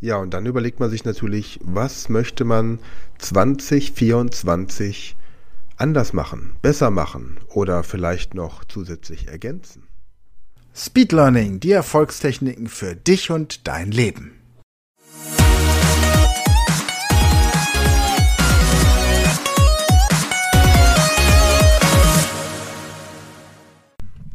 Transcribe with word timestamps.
Ja, 0.00 0.18
und 0.18 0.32
dann 0.32 0.46
überlegt 0.46 0.78
man 0.78 0.90
sich 0.90 1.04
natürlich, 1.04 1.58
was 1.62 2.08
möchte 2.08 2.44
man 2.44 2.78
2024 3.18 5.16
anders 5.76 6.12
machen, 6.12 6.54
besser 6.62 6.92
machen 6.92 7.40
oder 7.48 7.82
vielleicht 7.82 8.32
noch 8.32 8.64
zusätzlich 8.64 9.26
ergänzen. 9.26 9.88
Speed 10.72 11.10
Learning, 11.10 11.58
die 11.58 11.72
Erfolgstechniken 11.72 12.68
für 12.68 12.94
dich 12.94 13.32
und 13.32 13.66
dein 13.66 13.90
Leben. 13.90 14.34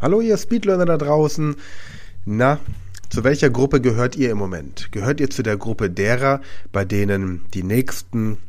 Hallo 0.01 0.19
ihr 0.19 0.37
Speedlearner 0.37 0.85
da 0.85 0.97
draußen. 0.97 1.55
Na, 2.25 2.59
zu 3.13 3.23
welcher 3.23 3.51
Gruppe 3.51 3.79
gehört 3.79 4.15
ihr 4.15 4.31
im 4.31 4.39
Moment? 4.39 4.91
Gehört 4.91 5.19
ihr 5.19 5.29
zu 5.29 5.43
der 5.43 5.55
Gruppe 5.55 5.91
derer, 5.91 6.41
bei 6.71 6.83
denen 6.83 7.45
die 7.53 7.61
nächsten 7.61 8.39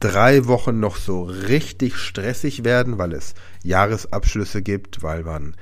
drei 0.00 0.46
Wochen 0.46 0.80
noch 0.80 0.96
so 0.96 1.24
richtig 1.24 1.96
stressig 1.96 2.64
werden, 2.64 2.96
weil 2.96 3.12
es 3.12 3.34
Jahresabschlüsse 3.62 4.62
gibt, 4.62 5.02
weil 5.02 5.22
man 5.22 5.54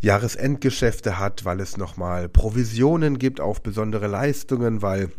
Jahresendgeschäfte 0.00 1.20
hat, 1.20 1.44
weil 1.44 1.60
es 1.60 1.76
nochmal 1.76 2.28
Provisionen 2.28 3.20
gibt 3.20 3.40
auf 3.40 3.62
besondere 3.62 4.08
Leistungen, 4.08 4.82
weil 4.82 5.12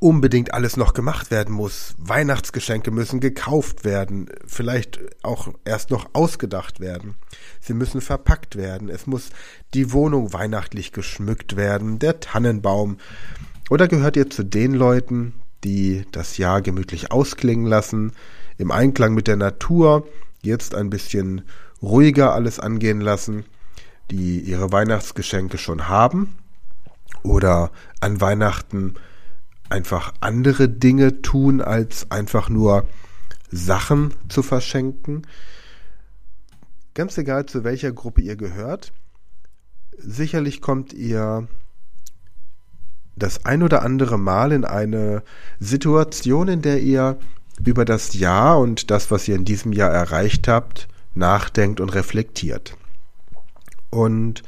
unbedingt 0.00 0.54
alles 0.54 0.76
noch 0.76 0.94
gemacht 0.94 1.30
werden 1.30 1.54
muss. 1.54 1.94
Weihnachtsgeschenke 1.98 2.90
müssen 2.90 3.20
gekauft 3.20 3.84
werden, 3.84 4.28
vielleicht 4.46 5.00
auch 5.22 5.48
erst 5.64 5.90
noch 5.90 6.10
ausgedacht 6.12 6.80
werden. 6.80 7.16
Sie 7.60 7.74
müssen 7.74 8.00
verpackt 8.00 8.56
werden. 8.56 8.88
Es 8.88 9.06
muss 9.06 9.30
die 9.74 9.92
Wohnung 9.92 10.32
weihnachtlich 10.32 10.92
geschmückt 10.92 11.56
werden, 11.56 11.98
der 11.98 12.20
Tannenbaum. 12.20 12.98
Oder 13.70 13.88
gehört 13.88 14.16
ihr 14.16 14.30
zu 14.30 14.44
den 14.44 14.72
Leuten, 14.72 15.34
die 15.64 16.06
das 16.12 16.38
Jahr 16.38 16.62
gemütlich 16.62 17.10
ausklingen 17.10 17.66
lassen, 17.66 18.12
im 18.56 18.70
Einklang 18.70 19.14
mit 19.14 19.26
der 19.26 19.36
Natur, 19.36 20.06
jetzt 20.42 20.74
ein 20.74 20.90
bisschen 20.90 21.42
ruhiger 21.82 22.32
alles 22.32 22.60
angehen 22.60 23.00
lassen, 23.00 23.44
die 24.10 24.40
ihre 24.40 24.72
Weihnachtsgeschenke 24.72 25.58
schon 25.58 25.88
haben 25.88 26.38
oder 27.22 27.70
an 28.00 28.20
Weihnachten 28.20 28.94
einfach 29.70 30.14
andere 30.20 30.68
Dinge 30.68 31.22
tun, 31.22 31.60
als 31.60 32.10
einfach 32.10 32.48
nur 32.48 32.86
Sachen 33.50 34.14
zu 34.28 34.42
verschenken. 34.42 35.26
Ganz 36.94 37.16
egal, 37.18 37.46
zu 37.46 37.64
welcher 37.64 37.92
Gruppe 37.92 38.20
ihr 38.20 38.36
gehört, 38.36 38.92
sicherlich 39.96 40.60
kommt 40.60 40.92
ihr 40.92 41.48
das 43.16 43.44
ein 43.44 43.62
oder 43.62 43.82
andere 43.82 44.18
Mal 44.18 44.52
in 44.52 44.64
eine 44.64 45.22
Situation, 45.58 46.48
in 46.48 46.62
der 46.62 46.80
ihr 46.80 47.18
über 47.64 47.84
das 47.84 48.14
Jahr 48.14 48.58
und 48.58 48.90
das, 48.90 49.10
was 49.10 49.26
ihr 49.26 49.34
in 49.34 49.44
diesem 49.44 49.72
Jahr 49.72 49.90
erreicht 49.90 50.46
habt, 50.48 50.88
nachdenkt 51.14 51.80
und 51.80 51.90
reflektiert. 51.90 52.76
Und 53.90 54.42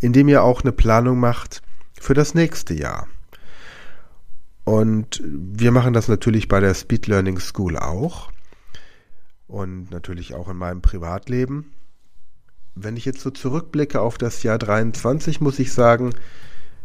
indem 0.00 0.28
ihr 0.28 0.42
auch 0.42 0.62
eine 0.62 0.72
Planung 0.72 1.18
macht 1.18 1.62
für 1.98 2.14
das 2.14 2.34
nächste 2.34 2.74
Jahr. 2.74 3.08
Und 4.66 5.22
wir 5.24 5.70
machen 5.70 5.92
das 5.92 6.08
natürlich 6.08 6.48
bei 6.48 6.58
der 6.58 6.74
Speed 6.74 7.06
Learning 7.06 7.38
School 7.38 7.78
auch. 7.78 8.32
Und 9.46 9.92
natürlich 9.92 10.34
auch 10.34 10.48
in 10.48 10.56
meinem 10.56 10.82
Privatleben. 10.82 11.70
Wenn 12.74 12.96
ich 12.96 13.04
jetzt 13.04 13.20
so 13.20 13.30
zurückblicke 13.30 14.00
auf 14.00 14.18
das 14.18 14.42
Jahr 14.42 14.58
23, 14.58 15.40
muss 15.40 15.60
ich 15.60 15.72
sagen, 15.72 16.14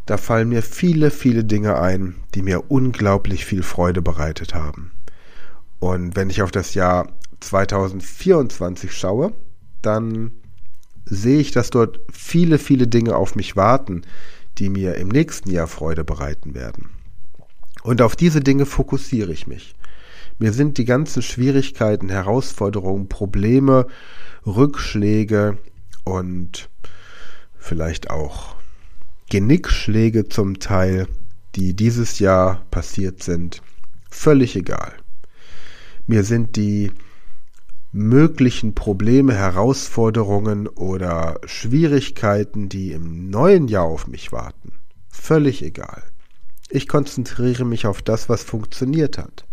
da 0.06 0.18
fallen 0.18 0.50
mir 0.50 0.62
viele, 0.62 1.10
viele 1.10 1.44
Dinge 1.44 1.80
ein, 1.80 2.18
die 2.36 2.44
mir 2.44 2.70
unglaublich 2.70 3.46
viel 3.46 3.64
Freude 3.64 4.04
bereitet 4.04 4.54
haben. 4.54 4.92
Und 5.80 6.16
wenn 6.16 6.30
ich 6.30 6.44
auf 6.44 6.52
das 6.52 6.76
Jahr 6.76 7.12
2024 7.40 8.96
schaue, 8.96 9.34
dann 9.82 10.32
sehe 11.06 11.40
ich, 11.40 11.50
dass 11.50 11.72
dort 11.72 12.00
viele, 12.14 12.60
viele 12.60 12.88
Dinge 12.88 13.16
auf 13.16 13.36
mich 13.36 13.56
warten, 13.56 14.04
die 14.60 14.70
mir 14.70 14.98
im 14.98 15.08
nächsten 15.08 15.50
Jahr 15.50 15.68
Freude 15.68 16.04
bereiten 16.04 16.54
werden. 16.54 17.01
Und 17.84 18.02
auf 18.02 18.16
diese 18.16 18.42
Dinge 18.42 18.66
fokussiere 18.66 19.32
ich 19.32 19.48
mich. 19.48 19.76
Mir 20.40 20.54
sind 20.54 20.78
die 20.78 20.86
ganzen 20.86 21.22
Schwierigkeiten, 21.22 22.10
Herausforderungen, 22.10 23.08
Probleme, 23.08 23.88
Rückschläge 24.46 25.58
und 26.04 26.70
vielleicht 27.58 28.10
auch 28.10 28.56
Genickschläge 29.30 30.30
zum 30.30 30.60
Teil, 30.60 31.08
die 31.56 31.74
dieses 31.74 32.20
Jahr 32.20 32.66
passiert 32.72 33.24
sind, 33.24 33.62
völlig 34.10 34.56
egal. 34.56 34.94
Mir 36.08 36.24
sind 36.24 36.56
die 36.56 36.92
möglichen 37.92 38.74
Probleme, 38.74 39.34
Herausforderungen 39.34 40.68
oder 40.68 41.40
Schwierigkeiten, 41.46 42.70
die 42.70 42.92
im 42.94 43.30
neuen 43.30 43.68
Jahr 43.68 43.86
auf 43.86 44.08
mich 44.08 44.32
warten, 44.32 44.74
völlig 45.10 45.62
egal. 45.62 46.04
Ich 46.74 46.88
konzentriere 46.88 47.66
mich 47.66 47.86
auf 47.86 48.02
das, 48.02 48.30
was 48.30 48.44
funktioniert 48.44 49.18
hat. 49.18 49.46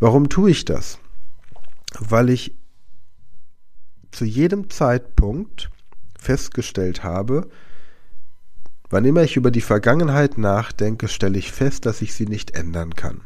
Warum 0.00 0.28
tue 0.28 0.50
ich 0.50 0.64
das? 0.64 0.98
Weil 1.98 2.28
ich 2.28 2.56
zu 4.10 4.24
jedem 4.24 4.68
Zeitpunkt 4.68 5.70
festgestellt 6.18 7.04
habe, 7.04 7.48
wann 8.90 9.04
immer 9.04 9.22
ich 9.22 9.36
über 9.36 9.52
die 9.52 9.60
Vergangenheit 9.60 10.38
nachdenke, 10.38 11.06
stelle 11.06 11.38
ich 11.38 11.52
fest, 11.52 11.86
dass 11.86 12.02
ich 12.02 12.14
sie 12.14 12.26
nicht 12.26 12.50
ändern 12.56 12.94
kann. 12.94 13.20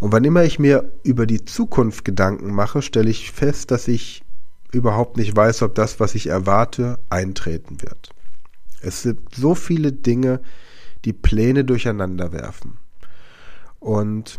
Und 0.00 0.10
wann 0.10 0.24
immer 0.24 0.42
ich 0.42 0.58
mir 0.58 0.92
über 1.04 1.24
die 1.24 1.44
Zukunft 1.44 2.04
Gedanken 2.04 2.52
mache, 2.52 2.82
stelle 2.82 3.10
ich 3.10 3.30
fest, 3.30 3.70
dass 3.70 3.86
ich 3.86 4.24
überhaupt 4.72 5.16
nicht 5.16 5.36
weiß, 5.36 5.62
ob 5.62 5.76
das, 5.76 6.00
was 6.00 6.16
ich 6.16 6.26
erwarte, 6.26 6.98
eintreten 7.10 7.80
wird. 7.80 8.10
Es 8.80 9.02
sind 9.02 9.20
so 9.32 9.54
viele 9.54 9.92
Dinge, 9.92 10.40
die 10.40 10.65
Pläne 11.12 11.64
durcheinander 11.64 12.32
werfen. 12.32 12.78
Und 13.80 14.38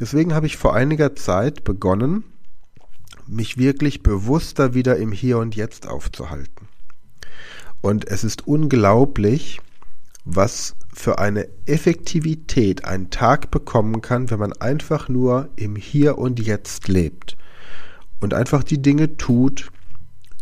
deswegen 0.00 0.34
habe 0.34 0.46
ich 0.46 0.56
vor 0.56 0.74
einiger 0.74 1.14
Zeit 1.16 1.64
begonnen, 1.64 2.24
mich 3.26 3.56
wirklich 3.56 4.02
bewusster 4.02 4.74
wieder 4.74 4.96
im 4.96 5.12
Hier 5.12 5.38
und 5.38 5.54
Jetzt 5.54 5.86
aufzuhalten. 5.86 6.68
Und 7.80 8.06
es 8.08 8.24
ist 8.24 8.46
unglaublich, 8.46 9.60
was 10.24 10.74
für 10.92 11.18
eine 11.18 11.48
Effektivität 11.66 12.84
ein 12.84 13.10
Tag 13.10 13.50
bekommen 13.50 14.02
kann, 14.02 14.30
wenn 14.30 14.38
man 14.38 14.52
einfach 14.52 15.08
nur 15.08 15.48
im 15.56 15.76
Hier 15.76 16.18
und 16.18 16.38
Jetzt 16.38 16.88
lebt 16.88 17.36
und 18.20 18.34
einfach 18.34 18.62
die 18.62 18.80
Dinge 18.80 19.16
tut, 19.16 19.70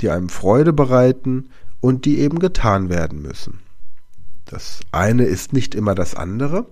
die 0.01 0.11
einem 0.11 0.29
Freude 0.29 0.73
bereiten 0.73 1.51
und 1.81 2.05
die 2.05 2.19
eben 2.19 2.39
getan 2.39 2.91
werden 2.91 3.23
müssen. 3.23 3.61
Das 4.51 4.81
eine 4.91 5.25
ist 5.25 5.53
nicht 5.53 5.77
immer 5.77 5.95
das 5.95 6.17
andere, 6.17 6.67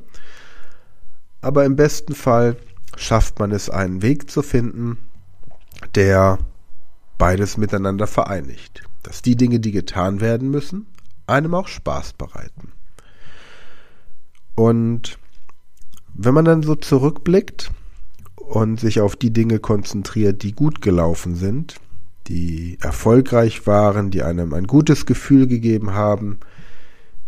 aber 1.41 1.65
im 1.65 1.77
besten 1.77 2.13
Fall 2.13 2.57
schafft 2.97 3.39
man 3.39 3.53
es, 3.53 3.71
einen 3.71 4.03
Weg 4.03 4.29
zu 4.29 4.43
finden, 4.43 4.99
der 5.95 6.39
beides 7.19 7.57
miteinander 7.57 8.09
vereinigt. 8.09 8.83
Dass 9.05 9.23
die 9.23 9.37
Dinge, 9.37 9.61
die 9.61 9.71
getan 9.71 10.21
werden 10.21 10.51
müssen, 10.51 10.87
einem 11.29 11.55
auch 11.55 11.69
Spaß 11.69 12.15
bereiten. 12.15 12.73
Und 14.57 15.21
wenn 16.15 16.35
man 16.35 16.45
dann 16.45 16.65
so 16.65 16.75
zurückblickt 16.75 17.71
und 18.35 18.81
sich 18.81 19.01
auf 19.01 19.15
die 19.15 19.33
Dinge 19.33 19.61
konzentriert, 19.61 20.43
die 20.43 20.53
gut 20.53 20.83
gelaufen 20.83 21.37
sind, 21.37 21.77
die 22.27 22.77
erfolgreich 22.81 23.69
waren, 23.69 24.11
die 24.11 24.25
einem 24.25 24.53
ein 24.53 24.67
gutes 24.67 25.07
Gefühl 25.07 25.47
gegeben 25.47 25.93
haben, 25.93 26.41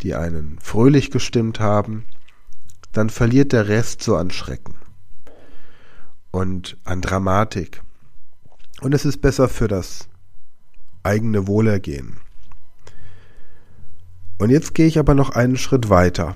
die 0.02 0.14
einen 0.14 0.58
fröhlich 0.60 1.10
gestimmt 1.10 1.60
haben, 1.60 2.04
dann 2.92 3.10
verliert 3.10 3.52
der 3.52 3.68
Rest 3.68 4.02
so 4.02 4.16
an 4.16 4.30
Schrecken 4.30 4.74
und 6.30 6.76
an 6.84 7.00
Dramatik. 7.00 7.82
Und 8.80 8.94
es 8.94 9.04
ist 9.04 9.18
besser 9.18 9.48
für 9.48 9.68
das 9.68 10.08
eigene 11.02 11.46
Wohlergehen. 11.46 12.16
Und 14.38 14.50
jetzt 14.50 14.74
gehe 14.74 14.86
ich 14.86 14.98
aber 14.98 15.14
noch 15.14 15.30
einen 15.30 15.58
Schritt 15.58 15.90
weiter 15.90 16.34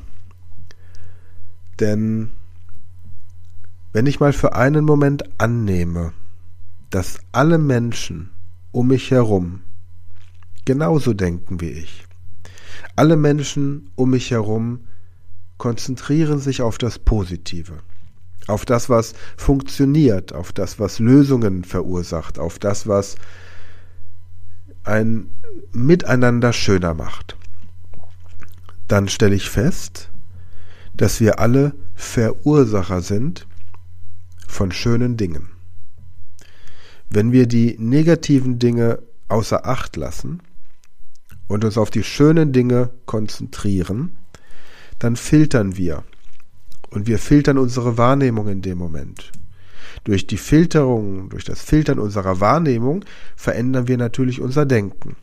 Denn 1.80 2.30
wenn 3.92 4.06
ich 4.06 4.20
mal 4.20 4.32
für 4.32 4.54
einen 4.54 4.84
Moment 4.84 5.24
annehme, 5.40 6.12
dass 6.90 7.18
alle 7.32 7.58
Menschen 7.58 8.30
um 8.72 8.88
mich 8.88 9.10
herum 9.10 9.62
genauso 10.64 11.14
denken 11.14 11.60
wie 11.60 11.70
ich, 11.70 12.03
alle 12.96 13.16
Menschen 13.16 13.90
um 13.96 14.10
mich 14.10 14.30
herum 14.30 14.80
konzentrieren 15.58 16.38
sich 16.38 16.62
auf 16.62 16.78
das 16.78 16.98
Positive, 16.98 17.74
auf 18.46 18.64
das, 18.64 18.88
was 18.88 19.14
funktioniert, 19.36 20.32
auf 20.32 20.52
das, 20.52 20.78
was 20.78 20.98
Lösungen 20.98 21.64
verursacht, 21.64 22.38
auf 22.38 22.58
das, 22.58 22.86
was 22.86 23.16
ein 24.84 25.28
Miteinander 25.72 26.52
schöner 26.52 26.94
macht. 26.94 27.36
Dann 28.88 29.08
stelle 29.08 29.34
ich 29.34 29.48
fest, 29.48 30.10
dass 30.94 31.20
wir 31.20 31.38
alle 31.38 31.74
Verursacher 31.94 33.00
sind 33.00 33.46
von 34.46 34.72
schönen 34.72 35.16
Dingen. 35.16 35.50
Wenn 37.08 37.32
wir 37.32 37.46
die 37.46 37.76
negativen 37.78 38.58
Dinge 38.58 39.00
außer 39.28 39.66
Acht 39.66 39.96
lassen 39.96 40.40
und 41.48 41.64
uns 41.64 41.78
auf 41.78 41.90
die 41.90 42.02
schönen 42.02 42.52
Dinge 42.52 42.90
konzentrieren, 43.06 44.16
dann 44.98 45.16
filtern 45.16 45.76
wir. 45.76 46.04
Und 46.90 47.06
wir 47.06 47.18
filtern 47.18 47.58
unsere 47.58 47.98
Wahrnehmung 47.98 48.48
in 48.48 48.62
dem 48.62 48.78
Moment. 48.78 49.32
Durch 50.04 50.26
die 50.26 50.36
Filterung, 50.36 51.28
durch 51.30 51.44
das 51.44 51.62
Filtern 51.62 51.98
unserer 51.98 52.40
Wahrnehmung 52.40 53.04
verändern 53.36 53.88
wir 53.88 53.96
natürlich 53.96 54.40
unser 54.40 54.66
Denken. 54.66 55.16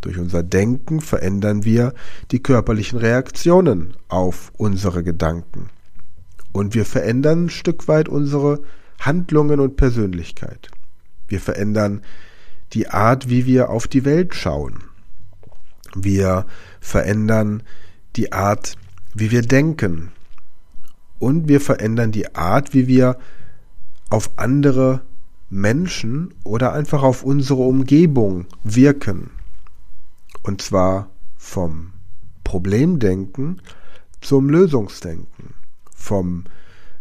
Durch 0.00 0.18
unser 0.18 0.42
Denken 0.42 1.00
verändern 1.00 1.64
wir 1.64 1.92
die 2.30 2.42
körperlichen 2.42 2.98
Reaktionen 2.98 3.96
auf 4.08 4.52
unsere 4.56 5.02
Gedanken. 5.02 5.70
Und 6.52 6.74
wir 6.74 6.84
verändern 6.84 7.46
ein 7.46 7.50
Stück 7.50 7.88
weit 7.88 8.08
unsere 8.08 8.62
Handlungen 9.00 9.60
und 9.60 9.76
Persönlichkeit. 9.76 10.70
Wir 11.28 11.40
verändern 11.40 12.02
die 12.72 12.88
Art, 12.88 13.28
wie 13.28 13.46
wir 13.46 13.70
auf 13.70 13.88
die 13.88 14.04
Welt 14.04 14.34
schauen. 14.34 14.84
Wir 15.96 16.46
verändern 16.80 17.62
die 18.16 18.32
Art, 18.32 18.76
wie 19.14 19.30
wir 19.30 19.42
denken. 19.42 20.12
Und 21.18 21.48
wir 21.48 21.60
verändern 21.60 22.12
die 22.12 22.34
Art, 22.34 22.74
wie 22.74 22.86
wir 22.86 23.18
auf 24.10 24.30
andere 24.36 25.02
Menschen 25.48 26.34
oder 26.44 26.72
einfach 26.72 27.02
auf 27.02 27.22
unsere 27.22 27.62
Umgebung 27.62 28.46
wirken. 28.62 29.30
Und 30.42 30.60
zwar 30.60 31.08
vom 31.36 31.92
Problemdenken 32.44 33.60
zum 34.20 34.50
Lösungsdenken, 34.50 35.54
vom 35.94 36.44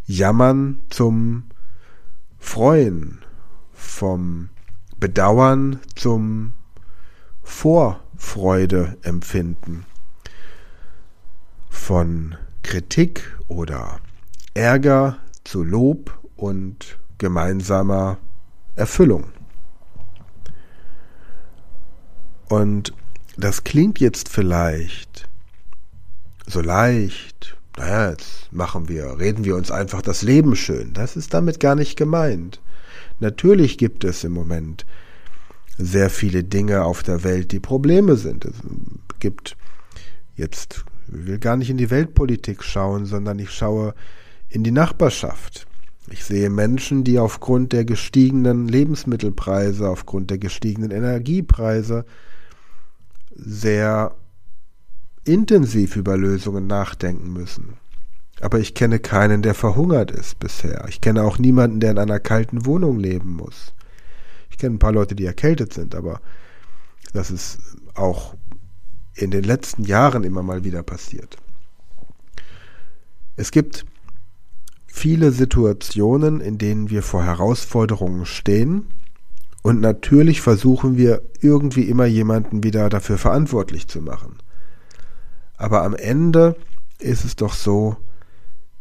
Jammern 0.07 0.79
zum 0.89 1.43
Freuen, 2.39 3.19
vom 3.73 4.49
Bedauern 4.99 5.79
zum 5.95 6.53
Vorfreude 8.17 8.97
empfinden, 9.01 9.85
von 11.69 12.35
Kritik 12.63 13.37
oder 13.47 13.99
Ärger 14.53 15.17
zu 15.43 15.63
Lob 15.63 16.17
und 16.35 16.97
gemeinsamer 17.17 18.17
Erfüllung. 18.75 19.25
Und 22.49 22.93
das 23.37 23.63
klingt 23.63 23.99
jetzt 23.99 24.29
vielleicht 24.29 25.27
so 26.45 26.61
leicht. 26.61 27.57
Naja, 27.77 28.11
jetzt 28.11 28.51
machen 28.51 28.87
wir, 28.87 29.19
reden 29.19 29.43
wir 29.43 29.55
uns 29.55 29.71
einfach 29.71 30.01
das 30.01 30.21
Leben 30.21 30.55
schön. 30.55 30.93
Das 30.93 31.15
ist 31.15 31.33
damit 31.33 31.59
gar 31.59 31.75
nicht 31.75 31.97
gemeint. 31.97 32.61
Natürlich 33.19 33.77
gibt 33.77 34.03
es 34.03 34.23
im 34.23 34.31
Moment 34.31 34.85
sehr 35.77 36.09
viele 36.09 36.43
Dinge 36.43 36.83
auf 36.83 37.03
der 37.03 37.23
Welt, 37.23 37.51
die 37.51 37.59
Probleme 37.59 38.15
sind. 38.15 38.45
Es 38.45 38.55
gibt 39.19 39.57
jetzt, 40.35 40.85
ich 41.07 41.27
will 41.27 41.39
gar 41.39 41.57
nicht 41.57 41.69
in 41.69 41.77
die 41.77 41.89
Weltpolitik 41.89 42.63
schauen, 42.63 43.05
sondern 43.05 43.39
ich 43.39 43.51
schaue 43.51 43.93
in 44.49 44.63
die 44.63 44.71
Nachbarschaft. 44.71 45.67
Ich 46.11 46.23
sehe 46.23 46.49
Menschen, 46.49 47.03
die 47.03 47.19
aufgrund 47.19 47.73
der 47.73 47.83
gestiegenen 47.83 48.67
Lebensmittelpreise, 48.67 49.89
aufgrund 49.89 50.29
der 50.29 50.37
gestiegenen 50.37 50.91
Energiepreise 50.91 52.05
sehr 53.35 54.15
intensiv 55.23 55.95
über 55.95 56.15
Lösungen 56.15 56.67
nachdenken 56.67 57.33
müssen. 57.33 57.73
Aber 58.41 58.59
ich 58.59 58.75
kenne 58.75 58.99
keinen, 58.99 59.41
der 59.41 59.55
verhungert 59.55 60.11
ist 60.11 60.39
bisher. 60.39 60.85
Ich 60.87 61.01
kenne 61.01 61.23
auch 61.23 61.39
niemanden, 61.39 61.79
der 61.79 61.91
in 61.91 61.97
einer 61.97 62.19
kalten 62.19 62.65
Wohnung 62.65 62.99
leben 62.99 63.31
muss. 63.33 63.73
Ich 64.49 64.57
kenne 64.57 64.75
ein 64.75 64.79
paar 64.79 64.91
Leute, 64.91 65.15
die 65.15 65.25
erkältet 65.25 65.73
sind, 65.73 65.95
aber 65.95 66.21
das 67.13 67.31
ist 67.31 67.59
auch 67.93 68.35
in 69.15 69.31
den 69.31 69.43
letzten 69.43 69.83
Jahren 69.83 70.23
immer 70.23 70.43
mal 70.43 70.63
wieder 70.63 70.83
passiert. 70.83 71.37
Es 73.37 73.51
gibt 73.51 73.85
viele 74.87 75.31
Situationen, 75.31 76.41
in 76.41 76.57
denen 76.57 76.89
wir 76.89 77.03
vor 77.03 77.23
Herausforderungen 77.23 78.25
stehen 78.25 78.87
und 79.61 79.81
natürlich 79.81 80.41
versuchen 80.41 80.95
wir 80.95 81.21
irgendwie 81.41 81.89
immer 81.89 82.05
jemanden 82.05 82.63
wieder 82.63 82.87
dafür 82.89 83.17
verantwortlich 83.17 83.87
zu 83.87 84.01
machen. 84.01 84.37
Aber 85.57 85.83
am 85.83 85.95
Ende 85.95 86.55
ist 86.99 87.25
es 87.25 87.35
doch 87.35 87.53
so, 87.53 87.97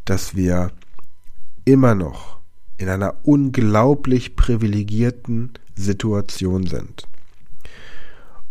dass 0.05 0.37
wir 0.37 0.73
immer 1.65 1.95
noch 1.95 2.39
in 2.77 2.89
einer 2.89 3.15
unglaublich 3.23 4.37
privilegierten 4.37 5.53
Situation 5.77 6.67
sind. 6.67 7.07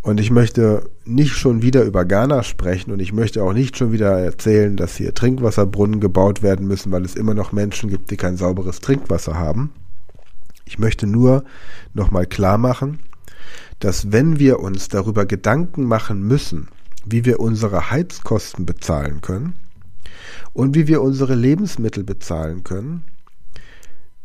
Und 0.02 0.20
ich 0.20 0.32
möchte 0.32 0.90
nicht 1.06 1.32
schon 1.32 1.62
wieder 1.62 1.84
über 1.84 2.04
Ghana 2.04 2.44
sprechen 2.44 2.92
und 2.92 3.00
ich 3.00 3.14
möchte 3.14 3.42
auch 3.42 3.54
nicht 3.54 3.78
schon 3.78 3.94
wieder 3.94 4.20
erzählen, 4.20 4.76
dass 4.76 4.98
hier 4.98 5.14
Trinkwasserbrunnen 5.14 6.02
gebaut 6.02 6.44
werden 6.44 6.68
müssen, 6.68 6.92
weil 6.92 7.06
es 7.06 7.16
immer 7.16 7.34
noch 7.34 7.54
Menschen 7.54 7.90
gibt, 7.90 8.12
die 8.12 8.18
kein 8.18 8.36
sauberes 8.36 8.82
Trinkwasser 8.82 9.36
haben. 9.38 9.72
Ich 10.66 10.78
möchte 10.78 11.08
nur 11.08 11.46
nochmal 11.94 12.26
klar 12.26 12.58
machen, 12.58 13.00
dass 13.80 14.12
wenn 14.12 14.40
wir 14.40 14.60
uns 14.60 14.90
darüber 14.90 15.26
Gedanken 15.26 15.86
machen 15.86 16.22
müssen, 16.22 16.68
wie 17.06 17.24
wir 17.24 17.40
unsere 17.40 17.90
Heizkosten 17.90 18.66
bezahlen 18.66 19.22
können 19.22 19.56
und 20.52 20.76
wie 20.76 20.88
wir 20.88 21.02
unsere 21.02 21.36
Lebensmittel 21.36 22.04
bezahlen 22.04 22.66
können, 22.66 23.06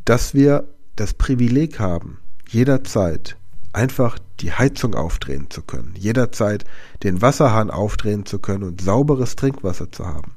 dass 0.08 0.32
wir 0.32 0.66
das 0.96 1.12
Privileg 1.12 1.80
haben, 1.80 2.18
jederzeit 2.48 3.36
einfach 3.74 4.18
die 4.40 4.52
Heizung 4.52 4.94
aufdrehen 4.94 5.50
zu 5.50 5.60
können, 5.60 5.92
jederzeit 5.98 6.64
den 7.02 7.20
Wasserhahn 7.20 7.70
aufdrehen 7.70 8.24
zu 8.24 8.38
können 8.38 8.64
und 8.64 8.80
sauberes 8.80 9.36
Trinkwasser 9.36 9.92
zu 9.92 10.06
haben. 10.06 10.32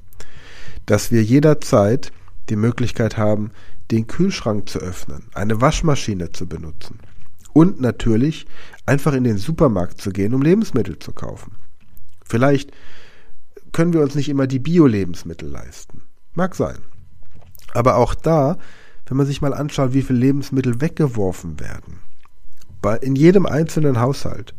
Dass 0.88 1.10
wir 1.10 1.24
jederzeit 1.24 2.12
die 2.50 2.58
Möglichkeit 2.58 3.16
haben, 3.16 3.52
den 3.92 4.08
Kühlschrank 4.08 4.68
zu 4.68 4.80
öffnen, 4.80 5.30
eine 5.36 5.62
Waschmaschine 5.62 6.34
zu 6.34 6.48
benutzen 6.48 7.00
und 7.54 7.80
natürlich 7.80 8.48
einfach 8.86 9.14
in 9.14 9.24
den 9.24 9.38
Supermarkt 9.38 10.02
zu 10.02 10.10
gehen, 10.10 10.34
um 10.34 10.42
Lebensmittel 10.42 11.00
zu 11.00 11.14
kaufen. 11.14 11.56
Vielleicht 12.26 12.72
können 13.72 13.94
wir 13.94 14.02
uns 14.02 14.16
nicht 14.16 14.28
immer 14.28 14.48
die 14.48 14.60
Bio-Lebensmittel 14.60 15.48
leisten. 15.48 16.02
Mag 16.34 16.56
sein. 16.56 16.80
Aber 17.74 17.96
auch 17.96 18.14
da, 18.14 18.58
wenn 19.12 19.18
man 19.18 19.28
sich 19.28 19.42
mal 19.42 19.54
anschaut, 19.54 19.92
wie 19.92 20.04
viele 20.04 20.20
Lebensmittel 20.20 20.80
weggeworfen 20.80 21.60
werden, 21.60 22.00
in 23.02 23.18
jedem 23.18 23.46
einzelnen 23.46 24.00
Haushalt. 24.00 24.54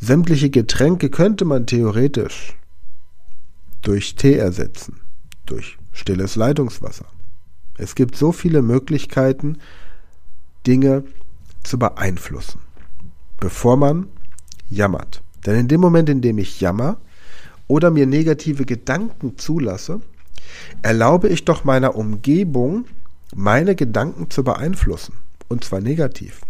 Sämtliche 0.00 0.50
Getränke 0.50 1.08
könnte 1.08 1.44
man 1.44 1.64
theoretisch 1.64 2.56
durch 3.82 4.16
Tee 4.16 4.34
ersetzen, 4.34 4.98
durch 5.46 5.78
stilles 5.92 6.34
Leitungswasser. 6.34 7.04
Es 7.76 7.94
gibt 7.94 8.16
so 8.16 8.32
viele 8.32 8.60
Möglichkeiten, 8.60 9.58
Dinge 10.66 11.04
zu 11.62 11.78
beeinflussen, 11.78 12.58
bevor 13.38 13.76
man 13.76 14.08
jammert. 14.68 15.22
Denn 15.46 15.54
in 15.54 15.68
dem 15.68 15.80
Moment, 15.80 16.08
in 16.08 16.22
dem 16.22 16.38
ich 16.38 16.60
jammer 16.60 16.96
oder 17.68 17.92
mir 17.92 18.08
negative 18.08 18.64
Gedanken 18.64 19.38
zulasse, 19.38 20.00
erlaube 20.82 21.28
ich 21.28 21.44
doch 21.44 21.62
meiner 21.62 21.94
Umgebung, 21.94 22.86
meine 23.34 23.74
Gedanken 23.74 24.30
zu 24.30 24.44
beeinflussen. 24.44 25.14
Und 25.48 25.64
zwar 25.64 25.80
negativ. 25.80 26.40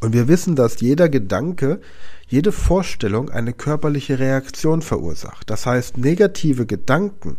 Und 0.00 0.12
wir 0.12 0.28
wissen, 0.28 0.54
dass 0.54 0.80
jeder 0.80 1.08
Gedanke, 1.08 1.80
jede 2.28 2.52
Vorstellung 2.52 3.30
eine 3.30 3.52
körperliche 3.52 4.18
Reaktion 4.18 4.82
verursacht. 4.82 5.50
Das 5.50 5.66
heißt, 5.66 5.98
negative 5.98 6.66
Gedanken 6.66 7.38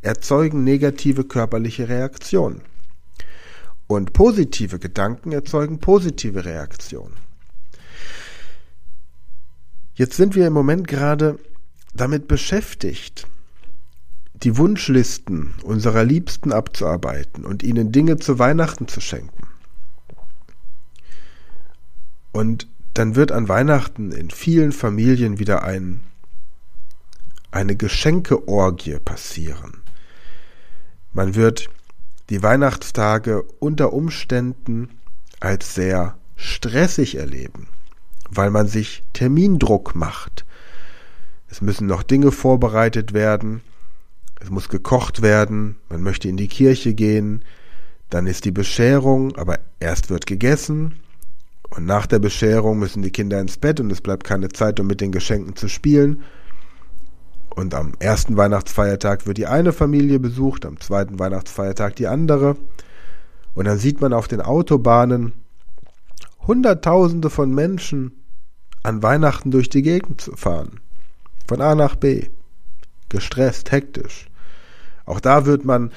erzeugen 0.00 0.64
negative 0.64 1.24
körperliche 1.24 1.88
Reaktionen. 1.88 2.62
Und 3.86 4.12
positive 4.12 4.78
Gedanken 4.78 5.32
erzeugen 5.32 5.80
positive 5.80 6.44
Reaktionen. 6.44 7.16
Jetzt 9.94 10.16
sind 10.16 10.34
wir 10.34 10.46
im 10.46 10.52
Moment 10.52 10.88
gerade 10.88 11.38
damit 11.92 12.28
beschäftigt, 12.28 13.26
die 14.42 14.56
Wunschlisten 14.56 15.54
unserer 15.62 16.04
Liebsten 16.04 16.52
abzuarbeiten 16.52 17.44
und 17.44 17.62
ihnen 17.62 17.92
Dinge 17.92 18.16
zu 18.16 18.38
Weihnachten 18.38 18.88
zu 18.88 19.00
schenken. 19.00 19.48
Und 22.32 22.66
dann 22.94 23.16
wird 23.16 23.32
an 23.32 23.48
Weihnachten 23.48 24.12
in 24.12 24.30
vielen 24.30 24.72
Familien 24.72 25.38
wieder 25.38 25.62
ein, 25.62 26.00
eine 27.50 27.76
Geschenkeorgie 27.76 28.98
passieren. 28.98 29.82
Man 31.12 31.34
wird 31.34 31.68
die 32.30 32.42
Weihnachtstage 32.42 33.42
unter 33.58 33.92
Umständen 33.92 34.88
als 35.40 35.74
sehr 35.74 36.16
stressig 36.36 37.16
erleben, 37.16 37.66
weil 38.30 38.50
man 38.50 38.68
sich 38.68 39.02
Termindruck 39.12 39.94
macht. 39.94 40.44
Es 41.48 41.60
müssen 41.60 41.86
noch 41.86 42.04
Dinge 42.04 42.30
vorbereitet 42.30 43.12
werden, 43.12 43.60
es 44.40 44.50
muss 44.50 44.68
gekocht 44.68 45.22
werden, 45.22 45.76
man 45.88 46.02
möchte 46.02 46.28
in 46.28 46.36
die 46.36 46.48
Kirche 46.48 46.94
gehen, 46.94 47.44
dann 48.08 48.26
ist 48.26 48.44
die 48.44 48.50
Bescherung, 48.50 49.36
aber 49.36 49.58
erst 49.78 50.10
wird 50.10 50.26
gegessen 50.26 51.00
und 51.70 51.86
nach 51.86 52.06
der 52.06 52.18
Bescherung 52.18 52.78
müssen 52.78 53.02
die 53.02 53.12
Kinder 53.12 53.40
ins 53.40 53.56
Bett 53.56 53.78
und 53.78 53.90
es 53.92 54.00
bleibt 54.00 54.24
keine 54.24 54.48
Zeit, 54.48 54.80
um 54.80 54.86
mit 54.86 55.00
den 55.00 55.12
Geschenken 55.12 55.54
zu 55.54 55.68
spielen. 55.68 56.22
Und 57.54 57.74
am 57.74 57.92
ersten 57.98 58.36
Weihnachtsfeiertag 58.36 59.26
wird 59.26 59.38
die 59.38 59.46
eine 59.46 59.72
Familie 59.72 60.18
besucht, 60.18 60.66
am 60.66 60.80
zweiten 60.80 61.18
Weihnachtsfeiertag 61.18 61.96
die 61.96 62.06
andere. 62.06 62.56
Und 63.54 63.66
dann 63.66 63.78
sieht 63.78 64.00
man 64.00 64.12
auf 64.12 64.28
den 64.28 64.40
Autobahnen 64.40 65.32
Hunderttausende 66.46 67.30
von 67.30 67.54
Menschen 67.54 68.12
an 68.82 69.02
Weihnachten 69.02 69.50
durch 69.50 69.68
die 69.68 69.82
Gegend 69.82 70.30
fahren. 70.34 70.80
Von 71.46 71.60
A 71.60 71.74
nach 71.74 71.96
B. 71.96 72.28
Gestresst, 73.08 73.70
hektisch. 73.72 74.29
Auch 75.10 75.18
da 75.18 75.44
wird 75.44 75.64
man, 75.64 75.90